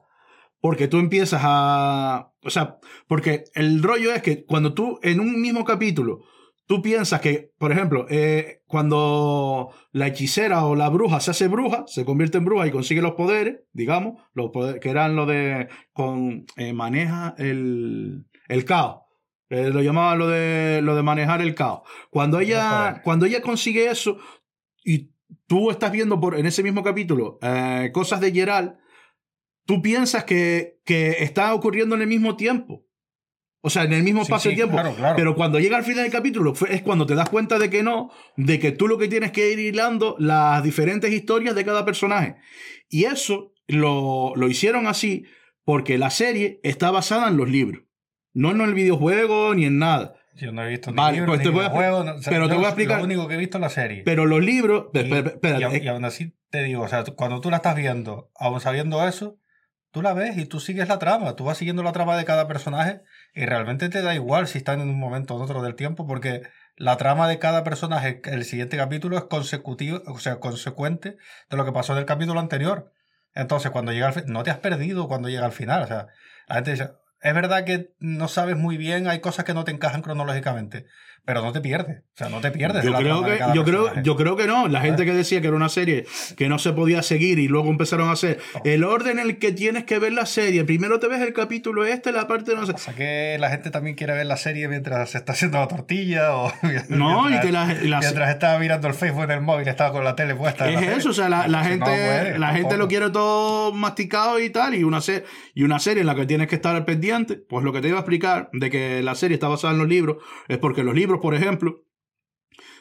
[0.62, 2.32] Porque tú empiezas a...
[2.43, 6.19] O sea, porque el rollo es que cuando tú en un mismo capítulo,
[6.67, 11.86] tú piensas que, por ejemplo, eh, cuando la hechicera o la bruja se hace bruja,
[11.88, 15.67] se convierte en bruja y consigue los poderes, digamos, los poderes que eran lo de...
[15.91, 19.02] Con, eh, maneja el, el caos.
[19.49, 21.82] Eh, lo llamaban lo de, lo de manejar el caos.
[22.12, 24.19] Cuando ella, cuando ella consigue eso
[24.84, 25.10] y
[25.48, 28.74] tú estás viendo por, en ese mismo capítulo eh, cosas de Gerald,
[29.65, 32.86] tú piensas que, que está ocurriendo en el mismo tiempo.
[33.62, 34.76] O sea, en el mismo Sí, espacio sí, de tiempo.
[34.82, 35.15] claro, claro.
[35.18, 38.10] Pero cuando llega al final del capítulo es cuando te das cuenta de que no,
[38.38, 42.38] de que tú lo que tienes que ir hilando las diferentes historias de cada personaje.
[42.88, 45.26] Y eso lo, lo hicieron así
[45.65, 47.84] porque la serie está basada en los libros.
[48.34, 50.15] No en el videojuego ni en nada.
[50.39, 52.56] Yo no he visto Vale, pues te voy a- videojuegos, no- o sea, pero te
[52.56, 54.04] voy a explicar- Lo único que he visto es la serie.
[54.06, 54.88] Pero los libros.
[54.93, 57.75] y, espera, y aún- y aún así te digo, o sea, cuando tú la estás
[57.75, 59.38] viendo, aún sabiendo eso,
[59.91, 61.36] tú la ves y tú sigues la trama.
[61.36, 63.02] Tú vas siguiendo la trama de cada personaje
[63.34, 66.06] y realmente te da igual si están en un momento o en otro del tiempo
[66.08, 66.43] porque
[66.75, 71.17] la trama de cada personaje, el siguiente capítulo es consecutivo, o sea, consecuente
[71.49, 72.93] de lo que pasó en el capítulo anterior.
[73.36, 75.84] Entonces, cuando llega al fin, no te has perdido cuando llega al final.
[75.84, 76.08] O sea,
[76.47, 76.89] la gente dice,
[77.21, 80.86] es verdad que no sabes muy bien, hay cosas que no te encajan cronológicamente,
[81.30, 82.00] pero no te pierdes.
[82.00, 82.82] O sea, no te pierdes.
[82.82, 84.68] de Yo la creo, que, yo, creo, yo creo que no.
[84.68, 87.70] La gente que decía que era una serie que no se podía seguir y luego
[87.70, 90.63] empezaron a hacer el orden en el que tienes que ver la serie.
[90.63, 92.72] Primero te ves el capítulo este, la parte no sé.
[92.72, 95.68] O sea que la gente también quiere ver la serie mientras se está haciendo la
[95.68, 96.52] tortilla o
[96.89, 99.92] No, y mientras, que la, la- mientras está mirando el Facebook en el móvil, estaba
[99.92, 100.65] con la tele puesta.
[100.65, 100.96] la es tele.
[100.96, 104.50] eso, o sea, la, la gente, no puede, la gente lo quiere todo masticado y
[104.50, 107.36] tal, y una, se- y una serie en la que tienes que estar al pendiente,
[107.36, 109.88] pues lo que te iba a explicar de que la serie está basada en los
[109.88, 111.84] libros, es porque los libros, por ejemplo,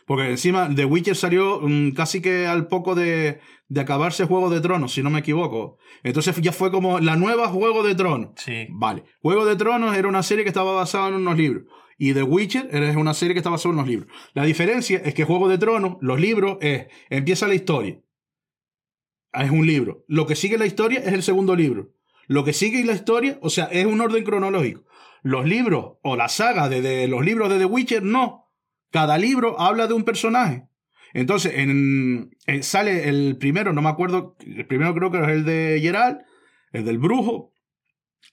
[0.06, 4.60] porque encima The Witcher salió mm, casi que al poco de, de acabarse Juego de
[4.60, 5.78] Tronos, si no me equivoco.
[6.02, 8.30] Entonces ya fue como la nueva Juego de Tronos.
[8.36, 8.66] Sí.
[8.70, 9.04] Vale.
[9.20, 11.64] Juego de Tronos era una serie que estaba basada en unos libros.
[11.98, 14.10] Y The Witcher es una serie que está basada en unos libros.
[14.32, 16.86] La diferencia es que Juego de Tronos, los libros, es.
[17.10, 18.00] Empieza la historia.
[19.32, 20.04] Es un libro.
[20.08, 21.92] Lo que sigue la historia es el segundo libro.
[22.28, 24.84] Lo que sigue la historia, o sea, es un orden cronológico.
[25.22, 28.50] Los libros o la saga de, los libros de The Witcher, no.
[28.90, 30.64] Cada libro habla de un personaje.
[31.12, 35.44] Entonces, en, en- sale el primero, no me acuerdo, el primero creo que es el
[35.44, 36.20] de Geralt,
[36.72, 37.52] el del brujo,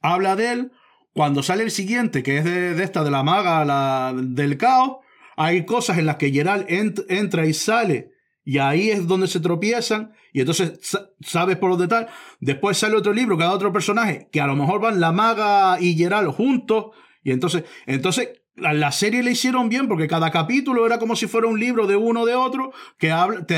[0.02, 0.72] habla de él.
[1.14, 4.98] Cuando sale el siguiente, que es de, esta, de la maga, la, del caos,
[5.38, 8.12] hay cosas en las que Geralt ent- entra y sale,
[8.46, 12.08] y ahí es donde se tropiezan, y entonces sa- sabes por dónde tal.
[12.40, 15.96] Después sale otro libro, cada otro personaje, que a lo mejor van la maga y
[15.96, 16.86] Geralt juntos,
[17.24, 21.28] y entonces, entonces la, la serie le hicieron bien porque cada capítulo era como si
[21.28, 23.56] fuera un libro de uno de otro que habla, te,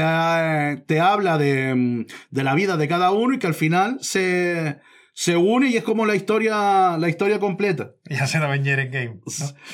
[0.88, 4.80] te habla de, mm, de la vida de cada uno y que al final se,
[5.14, 7.92] se une y es como la historia, la historia completa.
[8.06, 9.20] Y hacen Avenger en Game.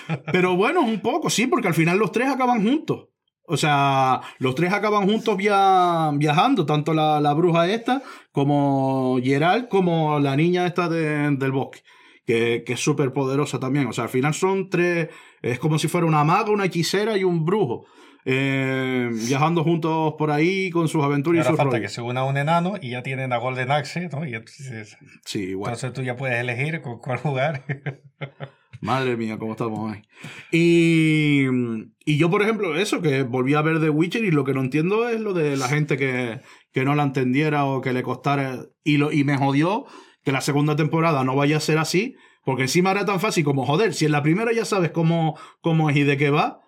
[0.10, 0.20] ¿no?
[0.32, 3.10] Pero bueno, un poco, sí, porque al final los tres acaban juntos.
[3.46, 8.02] O sea, los tres acaban juntos via- viajando, tanto la, la bruja esta,
[8.32, 11.82] como Geralt, como la niña esta de- del bosque,
[12.26, 13.88] que, que es súper poderosa también.
[13.88, 15.10] O sea, al final son tres,
[15.42, 17.86] es como si fuera una maga, una hechicera y un brujo.
[18.26, 21.92] eh, viajando juntos por ahí con sus aventuras y Ahora sus falta que rollos.
[21.94, 24.26] se una un enano y ya tienen a Golden Axe, ¿no?
[24.26, 25.74] Y entonces, Sí, igual.
[25.74, 27.66] entonces tú ya puedes elegir con cuál jugar.
[28.84, 30.02] Madre mía, cómo estamos ahí.
[30.52, 31.46] Y,
[32.04, 34.60] y yo, por ejemplo, eso, que volví a ver The Witcher y lo que no
[34.60, 36.42] entiendo es lo de la gente que,
[36.74, 38.66] que no la entendiera o que le costara.
[38.84, 39.86] Y, lo, y me jodió
[40.26, 43.66] que la segunda temporada no vaya a ser así, porque encima era tan fácil como,
[43.66, 46.60] joder, si en la primera ya sabes cómo, cómo es y de qué va,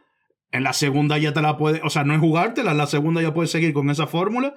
[0.54, 3.21] en la segunda ya te la puedes, o sea, no es jugártela, en la segunda
[3.21, 4.56] ya puedes seguir con esa fórmula.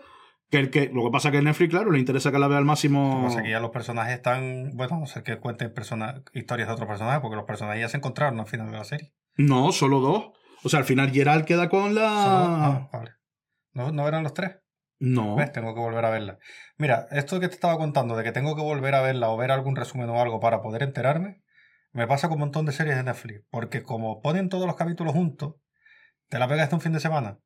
[0.51, 2.57] Que, el que, lo que pasa que a Netflix, claro, le interesa que la vea
[2.59, 3.23] al máximo.
[3.29, 6.75] Como que ya los personajes están, bueno, a no ser que cuenten persona- historias de
[6.75, 9.13] otros personajes, porque los personajes ya se encontraron al final de la serie.
[9.37, 10.31] No, solo dos.
[10.65, 12.07] O sea, al final Gerald queda con la.
[12.11, 13.13] Ah, vale.
[13.75, 14.57] ¿No, ¿No eran los tres?
[14.99, 15.37] No.
[15.37, 15.53] ¿Ves?
[15.53, 16.39] Tengo que volver a verla.
[16.79, 19.53] Mira, esto que te estaba contando de que tengo que volver a verla o ver
[19.53, 21.43] algún resumen o algo para poder enterarme,
[21.93, 23.45] me pasa con un montón de series de Netflix.
[23.51, 25.55] Porque como ponen todos los capítulos juntos,
[26.29, 27.39] te la pegas de un fin de semana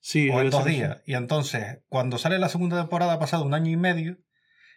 [0.00, 1.02] Sí, o en dos días.
[1.06, 4.18] Y entonces, cuando sale la segunda temporada, ha pasado un año y medio,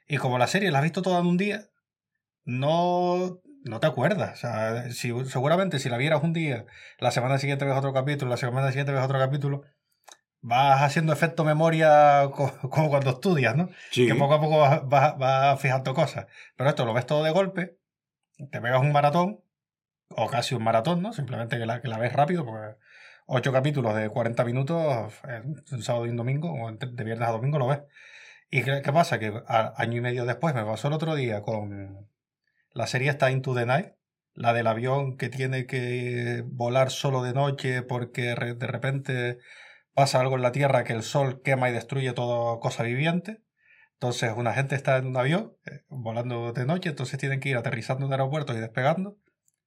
[0.07, 1.69] y como la serie la has visto toda en un día,
[2.43, 4.33] no, no te acuerdas.
[4.33, 6.65] O sea, si, seguramente si la vieras un día,
[6.99, 9.63] la semana siguiente ves otro capítulo, la semana siguiente ves otro capítulo,
[10.41, 13.69] vas haciendo efecto memoria co- como cuando estudias, ¿no?
[13.91, 14.07] Sí.
[14.07, 16.27] Que poco a poco vas, vas- vas fijando cosas.
[16.55, 17.77] Pero esto lo ves todo de golpe,
[18.51, 19.41] te pegas un maratón,
[20.09, 21.13] o casi un maratón, ¿no?
[21.13, 22.75] Simplemente que la, que la ves rápido, porque
[23.33, 25.41] ocho capítulos de 40 minutos, eh,
[25.71, 27.79] un sábado y un domingo, o de viernes a domingo lo ves.
[28.49, 29.19] ¿Y qué, qué pasa?
[29.19, 32.09] Que a- año y medio después me pasó el otro día con
[32.73, 33.93] la serie está Into the Night,
[34.33, 39.37] la del avión que tiene que volar solo de noche porque re- de repente
[39.93, 43.41] pasa algo en la Tierra que el sol quema y destruye toda cosa viviente.
[43.93, 47.57] Entonces una gente está en un avión eh, volando de noche, entonces tienen que ir
[47.57, 49.17] aterrizando en aeropuertos y despegando,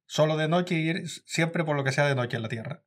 [0.07, 2.83] solo de noche y ir siempre por lo que sea de noche en la Tierra.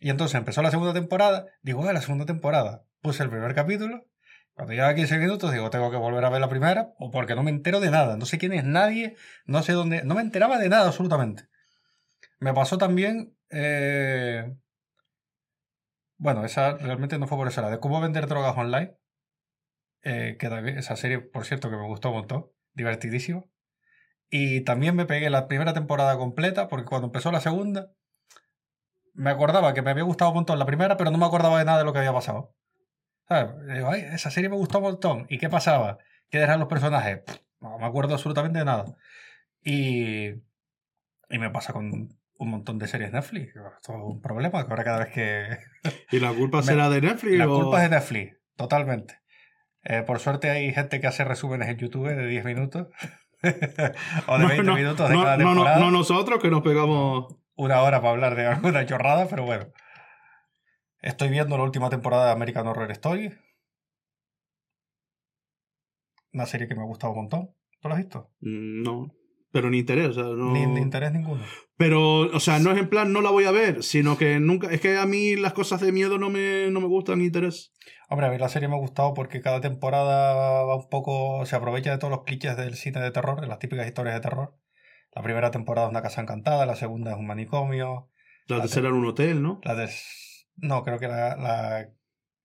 [0.00, 4.06] Y entonces empezó la segunda temporada, digo, "Ah, la segunda temporada, puse el primer capítulo,
[4.54, 7.42] cuando lleva 15 minutos digo, tengo que volver a ver la primera, o porque no
[7.42, 10.58] me entero de nada, no sé quién es nadie, no sé dónde, no me enteraba
[10.58, 11.48] de nada absolutamente.
[12.38, 14.54] Me pasó también, eh,
[16.18, 18.96] bueno, esa realmente no fue por eso, la de cómo vender drogas online,
[20.02, 20.46] eh, que
[20.78, 23.50] esa serie, por cierto, que me gustó un montón, divertidísimo.
[24.30, 27.92] Y también me pegué la primera temporada completa, porque cuando empezó la segunda,
[29.14, 31.64] me acordaba que me había gustado un montón la primera, pero no me acordaba de
[31.64, 32.54] nada de lo que había pasado.
[33.28, 33.54] ¿Sabes?
[33.74, 35.26] Digo, "Ay, esa serie me gustó un montón.
[35.30, 35.98] ¿Y qué pasaba?
[36.30, 37.20] ¿Qué eran los personajes?
[37.24, 38.84] Pff, No me acuerdo absolutamente de nada.
[39.62, 40.26] Y,
[41.30, 41.90] y me pasa con
[42.38, 43.48] un montón de series Netflix.
[43.56, 45.58] Esto es un problema, que ahora cada vez que...
[46.10, 47.38] ¿Y la culpa Me- será de Netflix?
[47.38, 49.20] La o- culpa es de Netflix, totalmente.
[49.84, 52.88] Eh, por suerte hay gente que hace resúmenes en YouTube de 10 minutos.
[54.26, 55.78] o de No, 20 no, minutos de no, cada temporada.
[55.78, 57.36] no nosotros que nos pegamos.
[57.56, 59.66] Una hora para hablar de alguna chorrada, pero bueno.
[61.02, 63.32] Estoy viendo la última temporada de American Horror Story.
[66.32, 67.50] Una serie que me ha gustado un montón.
[67.80, 68.30] ¿Tú la has visto?
[68.40, 69.10] Mm, No.
[69.52, 70.50] Pero ni interés, o sea, no.
[70.52, 71.40] Ni, ni interés ninguno.
[71.76, 74.68] Pero, o sea, no es en plan no la voy a ver, sino que nunca.
[74.72, 77.72] Es que a mí las cosas de miedo no me, no me gustan ni interés.
[78.08, 81.46] Hombre, a mí la serie me ha gustado porque cada temporada va un poco.
[81.46, 84.22] Se aprovecha de todos los clichés del cine de terror, de las típicas historias de
[84.22, 84.56] terror.
[85.14, 88.10] La primera temporada es una casa encantada, la segunda es un manicomio.
[88.46, 89.60] La La tercera en un hotel, ¿no?
[89.64, 89.88] La de.
[90.56, 91.88] No, creo que la, la,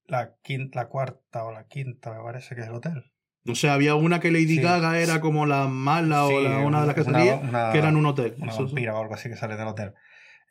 [0.08, 3.03] la, quinta, la cuarta o la quinta me parece que es el hotel.
[3.47, 4.62] O sea, había una que Lady Sí.
[4.62, 7.89] Gaga era como la mala Sí, o la- una de las que salía, que era
[7.89, 8.36] en un hotel.
[8.39, 9.93] Una Eso- vampira o algo así que sale del hotel.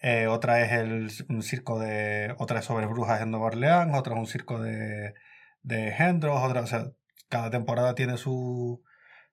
[0.00, 2.34] Eh, otra es el, un circo de.
[2.38, 5.14] Otra es sobre brujas en Nueva Orleans, otra es un circo de,
[5.62, 6.60] de engendros, otra.
[6.62, 6.86] O sea,
[7.28, 8.82] cada temporada tiene su.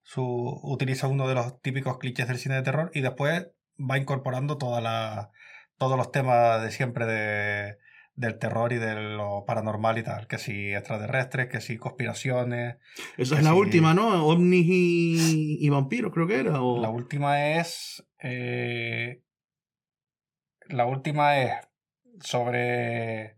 [0.08, 0.24] Su
[0.62, 3.48] utiliza uno de los típicos clichés del cine de terror y después
[3.80, 5.32] va incorporando toda la,
[5.80, 7.78] todos los temas de siempre de,
[8.14, 10.28] del terror y de lo paranormal y tal.
[10.28, 12.78] Que si extraterrestres, que si conspiraciones.
[13.18, 14.28] Esa es la última, ¿no?
[14.28, 16.62] Ovnis y, y vampiros, creo que era.
[16.62, 16.80] O...
[16.80, 18.06] La última es.
[18.22, 19.24] eh,
[20.70, 21.52] la última es
[22.22, 23.38] sobre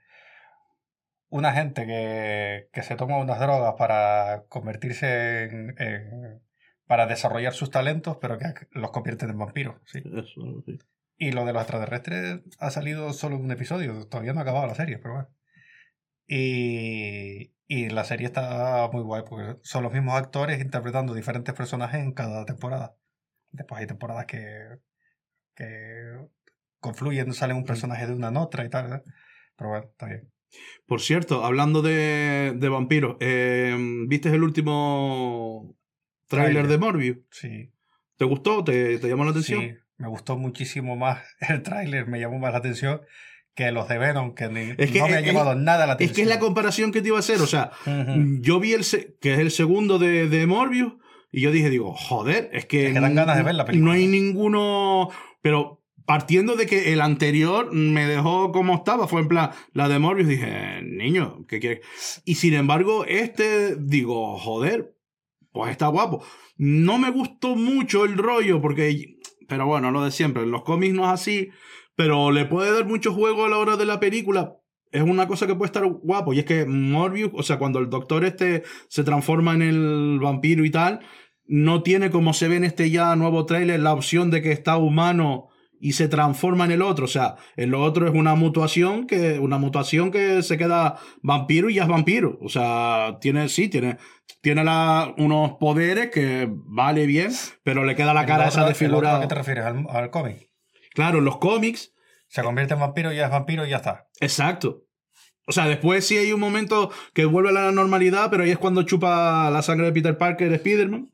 [1.29, 6.41] una gente que, que se toma unas drogas para convertirse en, en-
[6.87, 9.75] para desarrollar sus talentos, pero que los convierten en vampiros.
[9.85, 9.99] sí.
[9.99, 10.79] Eso, sí.
[11.19, 14.67] Y lo de los extraterrestres ha salido solo en un episodio, todavía no ha acabado
[14.67, 15.29] la serie, pero bueno.
[16.27, 22.01] Y, y la serie está muy guay porque son los mismos actores interpretando diferentes personajes
[22.01, 22.95] en cada temporada.
[23.49, 24.77] Después hay temporadas que,
[25.55, 26.17] que
[26.79, 28.93] confluyen, sale un personaje de una en otra y tal.
[28.93, 29.01] ¿eh?
[29.55, 30.31] Pero bueno, está bien.
[30.85, 33.75] Por cierto, hablando de, de vampiros, eh,
[34.07, 35.76] ¿viste el último
[36.27, 37.17] tráiler de Morbius?
[37.31, 37.71] Sí,
[38.17, 38.63] ¿Te gustó?
[38.63, 39.61] ¿Te, te llamó la atención?
[39.61, 43.01] sí, me gustó muchísimo más el tráiler, me llamó más la atención
[43.55, 45.97] que los de Venom, que ni- Es que no me ha llevado nada la Es
[45.97, 46.29] que es atención.
[46.29, 47.41] la comparación que te iba a hacer.
[47.41, 48.39] O sea, Ujú.
[48.41, 48.85] yo vi el
[49.19, 50.93] que es el segundo de, de Morbius
[51.31, 53.83] y yo dije, digo, joder, es que, Es que dan ganas de ver la película.
[53.91, 55.09] No hay ninguno,
[55.41, 59.97] pero partiendo de que el anterior me dejó como estaba, fue en plan, la de
[59.99, 62.21] Morbius, dije, niño, ¿qué quieres?
[62.25, 64.93] Y sin embargo, este, digo, joder,
[65.51, 66.23] pues está guapo.
[66.57, 70.93] No me gustó mucho el rollo porque, pero bueno, lo de siempre, en los cómics
[70.93, 71.49] no es así,
[71.95, 74.57] pero le puede dar mucho juego a la hora de la película.
[74.91, 76.33] Es una cosa que puede estar guapo.
[76.33, 80.63] Y es que Morbius, o sea, cuando el doctor este se transforma en el vampiro
[80.63, 81.01] y tal,
[81.45, 84.77] no tiene como se ve en este ya nuevo tráiler la opción de que está
[84.77, 87.05] humano y se transforma en el otro.
[87.05, 91.69] O sea, en lo otro es una mutuación que, una mutación que se queda vampiro
[91.69, 92.37] y ya es vampiro.
[92.41, 93.97] O sea, tiene, sí, tiene,
[94.41, 97.31] tiene la- unos poderes que vale bien,
[97.63, 99.21] pero le queda la El cara otro- esa el otro, ¿A desfigurada.
[99.21, 99.65] qué te refieres?
[99.65, 100.49] ¿Al, al cómic?
[100.93, 101.93] Claro, en los cómics
[102.29, 104.07] Se convierte en vampiro, ya es vampiro y ya está.
[104.19, 104.83] Exacto.
[105.49, 108.57] O sea, después sí hay un momento que vuelve a la normalidad, pero ahí es
[108.57, 111.09] cuando chupa la sangre de Peter Parker de Spider-Man.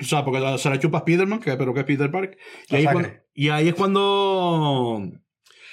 [0.00, 2.38] O sea, porque se la chupa Spider-Man, que, pero que es Peter Parker.
[2.68, 5.02] Y ahí, cuando- y ahí es cuando.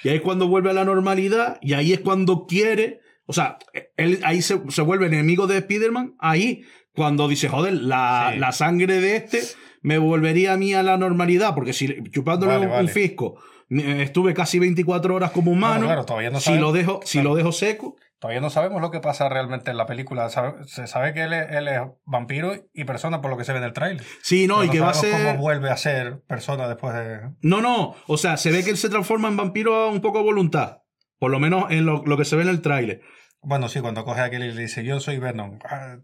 [0.02, 1.58] Y ahí es cuando vuelve a la normalidad.
[1.62, 3.00] Y ahí es cuando quiere.
[3.26, 3.58] O sea,
[3.96, 6.14] él ahí se, se vuelve enemigo de Spider-Man.
[6.18, 6.62] Ahí,
[6.94, 8.38] cuando dice, joder, la, Sí.
[8.38, 9.42] la sangre de este
[9.82, 11.54] me volvería a mí a la normalidad.
[11.54, 15.74] Porque si chupándole Vale, un, fisco, estuve casi 24 horas como humano.
[15.74, 17.96] Bueno, claro, todavía no si lo dejo, si lo dejo seco.
[18.18, 20.28] Todavía no sabemos lo que pasa realmente en la película.
[20.64, 23.58] Se sabe que él es, él es vampiro y persona por lo que se ve
[23.58, 24.04] en el tráiler.
[24.22, 25.12] Sí, no, Pero y que va a ser.
[25.12, 27.20] cómo vuelve a ser persona después de...
[27.42, 27.94] No, no.
[28.06, 30.78] O sea, se ve que él se transforma en vampiro un poco a voluntad.
[31.18, 33.02] Por lo menos en lo, lo que se ve en el tráiler.
[33.42, 35.58] Bueno, sí, cuando coge a aquel y le dice, yo soy Venom.
[35.64, 35.96] Ah,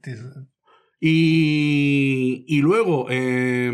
[1.00, 3.72] Y, y luego, eh,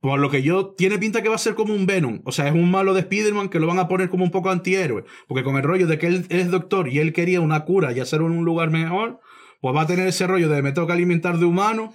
[0.00, 2.20] por lo que yo, tiene pinta que va a ser como un Venom.
[2.24, 4.50] O sea, es un malo de Spider-Man que lo van a poner como un poco
[4.50, 5.04] antihéroe.
[5.26, 8.00] Porque con el rollo de que él es doctor y él quería una cura y
[8.00, 9.20] hacer un lugar mejor,
[9.60, 11.92] pues va a tener ese rollo de me tengo que alimentar de humano,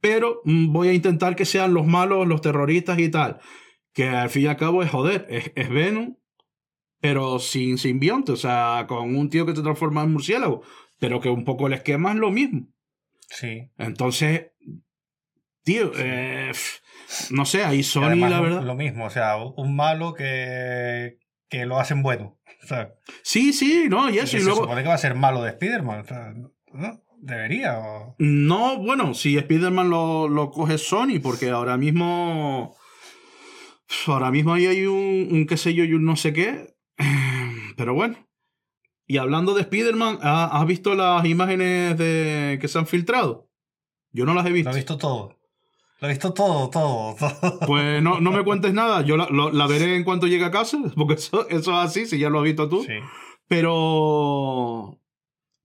[0.00, 3.40] pero mm, voy a intentar que sean los malos, los terroristas y tal.
[3.94, 6.16] Que al fin y al cabo es joder, es, es Venom,
[7.00, 8.32] pero sin simbionte.
[8.32, 10.62] O sea, con un tío que te transforma en murciélago.
[10.98, 12.66] Pero que un poco el esquema es lo mismo.
[13.30, 13.70] Sí.
[13.78, 14.50] Entonces,
[15.72, 16.52] tío, eh,
[17.30, 18.62] no sé, ahí Sony, la lo- verdad.
[18.62, 22.38] Lo mismo, o sea, un malo que, que lo hacen bueno.
[22.62, 24.36] O sea, Sí, sí, no, y eso.
[24.36, 26.00] Y se luego, supone que va a ser malo de Spider-Man.
[26.00, 26.34] o sea,
[26.72, 27.02] ¿no?
[27.20, 27.78] Debería.
[27.78, 32.76] o- no, bueno, si Spider-Man lo, lo coge Sony, porque ahora mismo.
[34.06, 36.74] Ahora mismo ahí hay un, un qué sé yo y un no sé qué.
[37.76, 38.16] Pero bueno.
[39.06, 43.48] Y hablando de Spider-Man, ¿ha- ¿has visto las imágenes de, que se han filtrado?
[44.12, 44.70] Yo no las he Lo visto.
[44.70, 45.37] he visto todo.
[46.00, 47.58] Lo he visto todo, todo, todo.
[47.66, 50.50] Pues no, no me cuentes nada, yo la, lo- la veré en cuanto llegue a
[50.50, 52.84] casa, porque eso, eso es así, si ya lo has visto tú.
[52.84, 52.94] Sí.
[53.48, 54.98] Pero.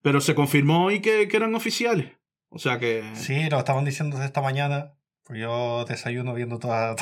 [0.01, 2.13] Pero se confirmó hoy que, que eran oficiales.
[2.49, 3.03] O sea que.
[3.15, 4.93] Sí, lo estaban diciendo desde esta mañana.
[5.23, 6.95] Pues yo desayuno viendo todas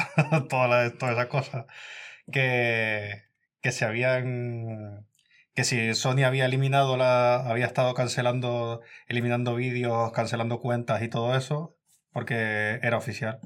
[0.49, 1.65] toda todas esas cosas.
[2.31, 3.23] Que,
[3.61, 5.07] que se habían.
[5.55, 7.35] Que si Sony había eliminado la.
[7.49, 8.81] había estado cancelando.
[9.07, 11.75] eliminando vídeos, cancelando cuentas y todo eso.
[12.11, 13.39] Porque era oficial.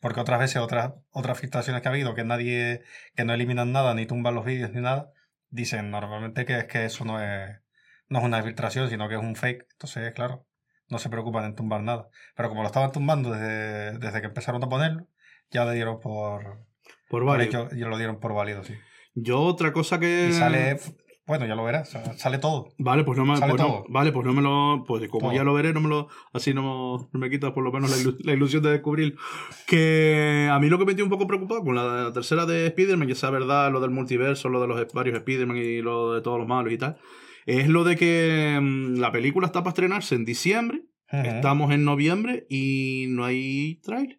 [0.00, 2.82] Porque otras veces, otras, otras filtraciones que ha habido, que nadie.
[3.14, 5.12] que no eliminan nada, ni tumban los vídeos ni nada.
[5.50, 7.60] Dicen normalmente que es que eso no es.
[8.08, 9.66] no es una filtración, sino que es un fake.
[9.72, 10.46] Entonces, claro
[10.92, 12.08] no se preocupan en tumbar nada.
[12.36, 15.08] Pero como lo estaban tumbando desde, desde que empezaron a ponerlo,
[15.50, 16.44] ya le dieron por,
[17.08, 17.48] Por por varios.
[17.48, 18.74] hecho, y lo dieron por válido, sí.
[19.14, 20.28] Yo otra cosa que.
[20.28, 20.78] Y sale,
[21.26, 22.68] bueno, ya lo verás, sa- sale todo.
[22.78, 24.84] Vale, pues no me, sale pues no- vale, pues no me lo.
[24.86, 25.36] Pues como Todo.
[25.36, 26.08] ya lo veré, no me lo.
[26.32, 29.16] Así no, no me quita por lo menos la, ilu- la ilusión de descubrir.
[29.66, 33.08] Que a mí lo que me tiene un poco preocupado con la tercera de Spider-Man,
[33.08, 36.38] ya sea verdad, lo del multiverso, lo de los varios Spider-Man y lo de todos
[36.38, 36.98] los malos y tal,
[37.46, 40.82] es lo de que mm, la película está para estrenarse en diciembre.
[41.12, 41.22] Ujú.
[41.26, 44.18] Estamos en noviembre y no hay trailer.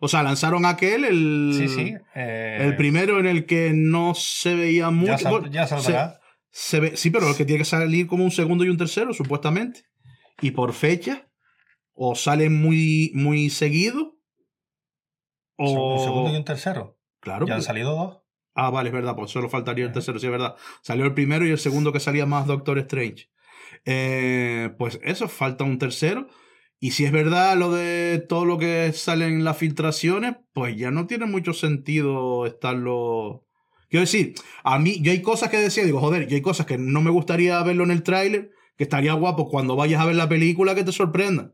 [0.00, 1.94] O sea, lanzaron aquel, el, Sí, sí.
[2.14, 5.12] eh, el primero en el que no se veía mucho.
[5.12, 6.20] ya, sal- ya saldrá.
[6.50, 9.12] se ve, sí, pero el que tiene que salir como un segundo y un tercero,
[9.14, 9.84] supuestamente.
[10.40, 11.28] Y por fecha,
[11.94, 14.18] o sale muy, muy seguido,
[15.56, 15.94] o...
[15.98, 16.98] Un segundo y un tercero.
[17.20, 17.46] Claro.
[17.46, 18.18] ya han pues- salido dos.
[18.58, 20.56] Ah, vale, es verdad, pues solo faltaría el tercero, sí, es verdad.
[20.82, 23.28] Salió el primero y el segundo que salía más Doctor Strange.
[23.84, 26.28] Eh, pues eso, falta un tercero.
[26.78, 30.90] Y si es verdad lo de todo lo que sale en las filtraciones, pues ya
[30.90, 33.44] no tiene mucho sentido estarlo.
[33.88, 36.76] Quiero decir, a mí, yo hay cosas que decía, digo, joder, yo hay cosas que
[36.76, 40.28] no me gustaría verlo en el tráiler, que estaría guapo cuando vayas a ver la
[40.28, 41.52] película que te sorprenda.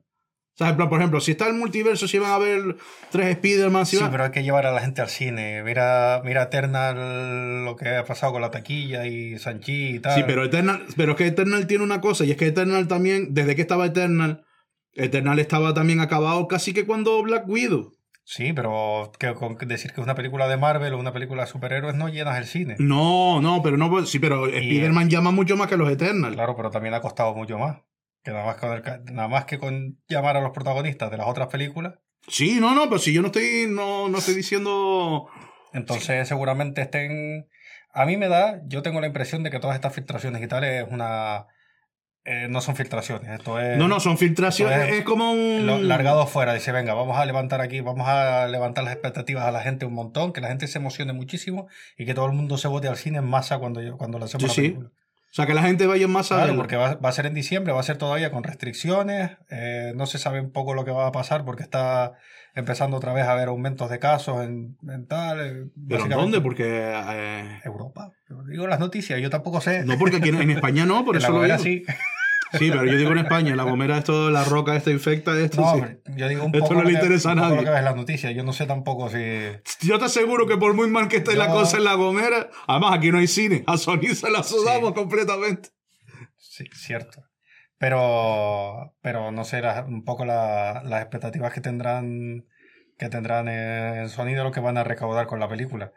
[0.54, 2.76] O sea, en plan, por ejemplo, si está el multiverso, si van a ver
[3.10, 5.62] tres Spider-Man, si Sí, van- pero hay que llevar a la gente al cine.
[5.62, 10.14] Mira, mira Eternal, lo que ha pasado con la taquilla y Sanchi y tal.
[10.16, 13.32] Sí, pero Eternal, pero es que Eternal tiene una cosa, y es que Eternal también,
[13.32, 14.44] desde que estaba Eternal,
[14.94, 17.92] Eternal estaba también acabado casi que cuando Black Widow.
[18.24, 21.48] Sí, pero que, con decir que es una película de Marvel o una película de
[21.48, 22.76] superhéroes no llenas el cine.
[22.78, 26.34] No, no, pero no, sí, pero Spider-Man llama mucho más que los Eternal.
[26.34, 27.78] Claro, pero también ha costado mucho más.
[28.22, 28.82] Que nada más, con el
[29.12, 31.94] nada más que con llamar a los protagonistas de las otras películas.
[32.28, 35.28] Sí, no, no, pero si yo no estoy, no, no estoy diciendo.
[35.72, 37.48] Entonces seguramente estén...
[37.92, 40.64] A mí me da, yo tengo la impresión de que todas estas filtraciones y tal
[40.64, 41.46] es una...
[42.24, 43.76] eh, no son filtraciones, esto es...
[43.78, 45.66] No, no, son filtraciones, Pues, es como un.
[45.66, 49.50] lo- largado fuera, dice, venga, vamos a levantar aquí, vamos a levantar las expectativas a
[49.50, 51.66] la gente un montón, que la gente se emocione muchísimo
[51.98, 54.48] y que todo el mundo se vote al cine en masa cuando, cuando lancemos Sí,
[54.48, 54.60] la sí.
[54.62, 54.88] película.
[54.88, 57.32] O sea, que la gente vaya más a Claro, porque va, va a ser en
[57.32, 60.90] diciembre, va a ser todavía con restricciones, eh, no se sabe un poco lo que
[60.90, 62.12] va a pasar porque está
[62.54, 65.40] empezando otra vez a haber aumentos de casos en, en tal.
[65.40, 66.40] eh, ¿Pero en dónde?
[66.42, 66.64] Porque.
[66.66, 68.10] eh, Europa.
[68.28, 69.84] Yo digo las noticias, yo tampoco sé.
[69.86, 71.64] no, porque aquí en, en España no, por En la eso lo Gomera digo.
[71.64, 71.94] sí.
[72.58, 75.60] Sí, pero yo digo en España, la gomera esto, la roca esta infecta esto.
[75.60, 75.80] No, sí.
[75.80, 77.56] hombre, yo digo un Esto poco no le que- interesa a nadie.
[77.56, 78.34] lo que ves las noticias.
[78.34, 79.18] Yo no sé tampoco si.
[79.80, 82.50] Yo te aseguro que por muy mal que esté la Yo- cosa en la gomera,
[82.66, 84.94] además aquí no hay cine, a Sony se la sudamos Sí.
[84.94, 85.70] completamente.
[86.36, 87.24] Sí, cierto.
[87.78, 92.46] Pero, pero no sé, un poco la- las expectativas que tendrán
[92.98, 95.92] que tendrán en Sony de lo que van a recaudar con la película.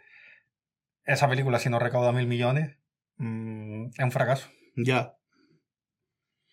[1.04, 2.78] Esa película, si no recauda mil millones,
[3.18, 4.50] mm, es un fracaso.
[4.76, 5.14] Ya.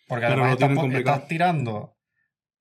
[0.08, 1.16] Porque Pero además lo estás, complicado.
[1.16, 1.96] estás tirando,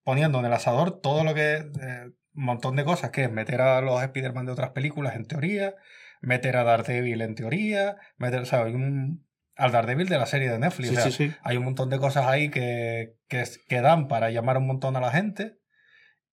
[0.04, 1.56] poniendo en el asador todo lo que.
[1.56, 5.26] eh, un montón de cosas, que es meter a los Spider-Man de otras películas en
[5.26, 5.76] teoría,
[6.22, 9.28] meter a Daredevil en teoría, meter, o sea, hay un-
[9.58, 10.88] al Daredevil de la serie de Netflix.
[10.92, 11.36] Sí, o sea, sí, sí.
[11.44, 15.02] Hay un montón de cosas ahí que, que, que dan para llamar un montón a
[15.02, 15.58] la gente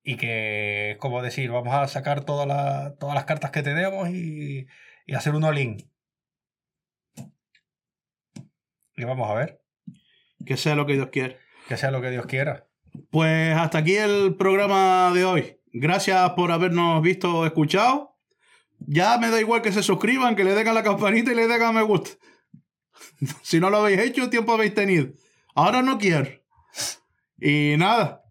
[0.04, 4.08] y que es como decir, vamos a sacar toda la- todas las cartas que tenemos
[4.08, 4.68] y,
[5.04, 5.90] y hacer un all-in.
[8.96, 9.60] Y vamos a ver,
[10.44, 11.36] Que sea lo que Dios quiera.
[11.68, 12.66] que sea lo que Dios quiera.
[13.10, 15.56] Pues hasta aquí el programa de hoy.
[15.72, 18.16] Gracias por habernos visto o escuchado.
[18.80, 21.46] Ya me da igual que se suscriban, que le den a la campanita y le
[21.48, 22.10] den a me gusta.
[23.42, 25.08] Si no lo habéis hecho, tiempo habéis tenido.
[25.54, 26.30] Ahora no quiero.
[27.40, 28.24] Y nada,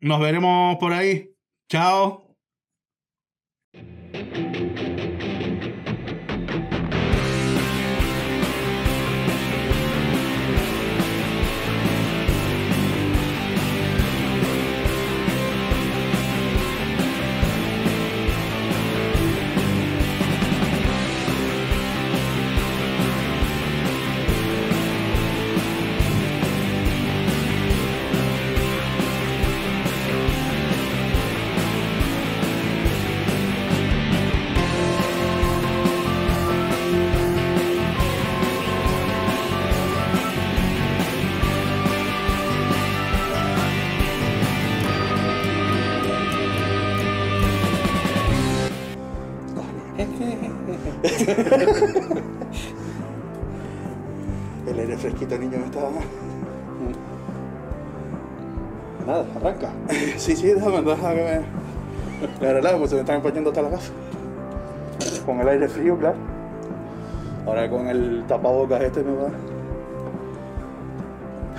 [0.00, 1.30] nos veremos por ahí.
[1.68, 2.21] Chao.
[54.66, 55.80] El aire fresquito, niño, me está.
[59.06, 59.70] Nada, arranca.
[60.16, 61.40] Sí, sí, déjame, déjame que me.
[62.52, 63.90] Me pues se me están empañando hasta la casa.
[65.26, 66.16] Con el aire frío, claro.
[67.46, 69.30] Ahora con el tapabocas este me va.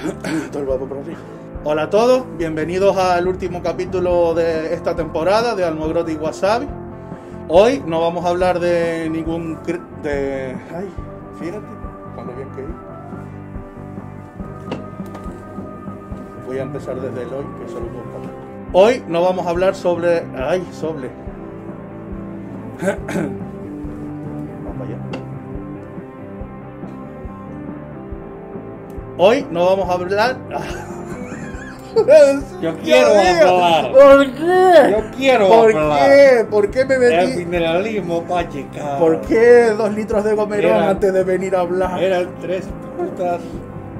[0.51, 1.19] Todo el vapor por arriba.
[1.65, 6.67] Hola a todos, bienvenidos al último capítulo de esta temporada de Almogrote y Wasabi.
[7.49, 9.59] Hoy no vamos a hablar de ningún...
[10.01, 10.55] de...
[10.73, 10.89] Ay,
[11.39, 11.67] fíjate,
[12.15, 12.93] con lo bien que iba.
[16.47, 18.31] Voy a empezar desde el hoy, que solo hablar.
[18.71, 20.25] Hoy no vamos a hablar sobre...
[20.37, 21.09] Ay, sobre...
[24.63, 24.97] Vamos allá.
[29.17, 30.37] Hoy no vamos a hablar...
[32.61, 33.91] Yo quiero hablar.
[33.91, 34.91] ¿Por qué?
[34.91, 35.99] Yo quiero ¿Por hablar.
[36.09, 36.45] qué?
[36.49, 37.45] ¿Por qué me El metí?
[37.45, 38.99] mineralismo va a llegar.
[38.99, 42.01] ¿Por qué dos litros de gomerón Era- antes de venir a hablar?
[42.01, 42.65] Eran tres
[42.97, 43.41] putas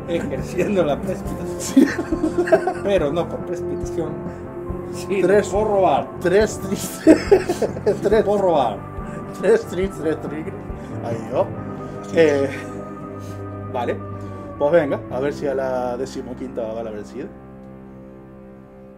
[0.08, 1.88] ejerciendo la precipitación.
[2.84, 4.10] Pero no por precipitación.
[4.94, 5.48] Sí, Tres.
[5.50, 6.08] por robar.
[6.22, 7.70] Tres tristes.
[8.04, 8.78] tres, Por robar.
[9.42, 10.54] tres tristes, tres tigres.
[11.06, 11.46] Ahí yo.
[12.16, 12.50] Eh,
[13.72, 13.98] vale.
[14.60, 17.26] Pues venga, a ver si a la decimoquinta va la vencida.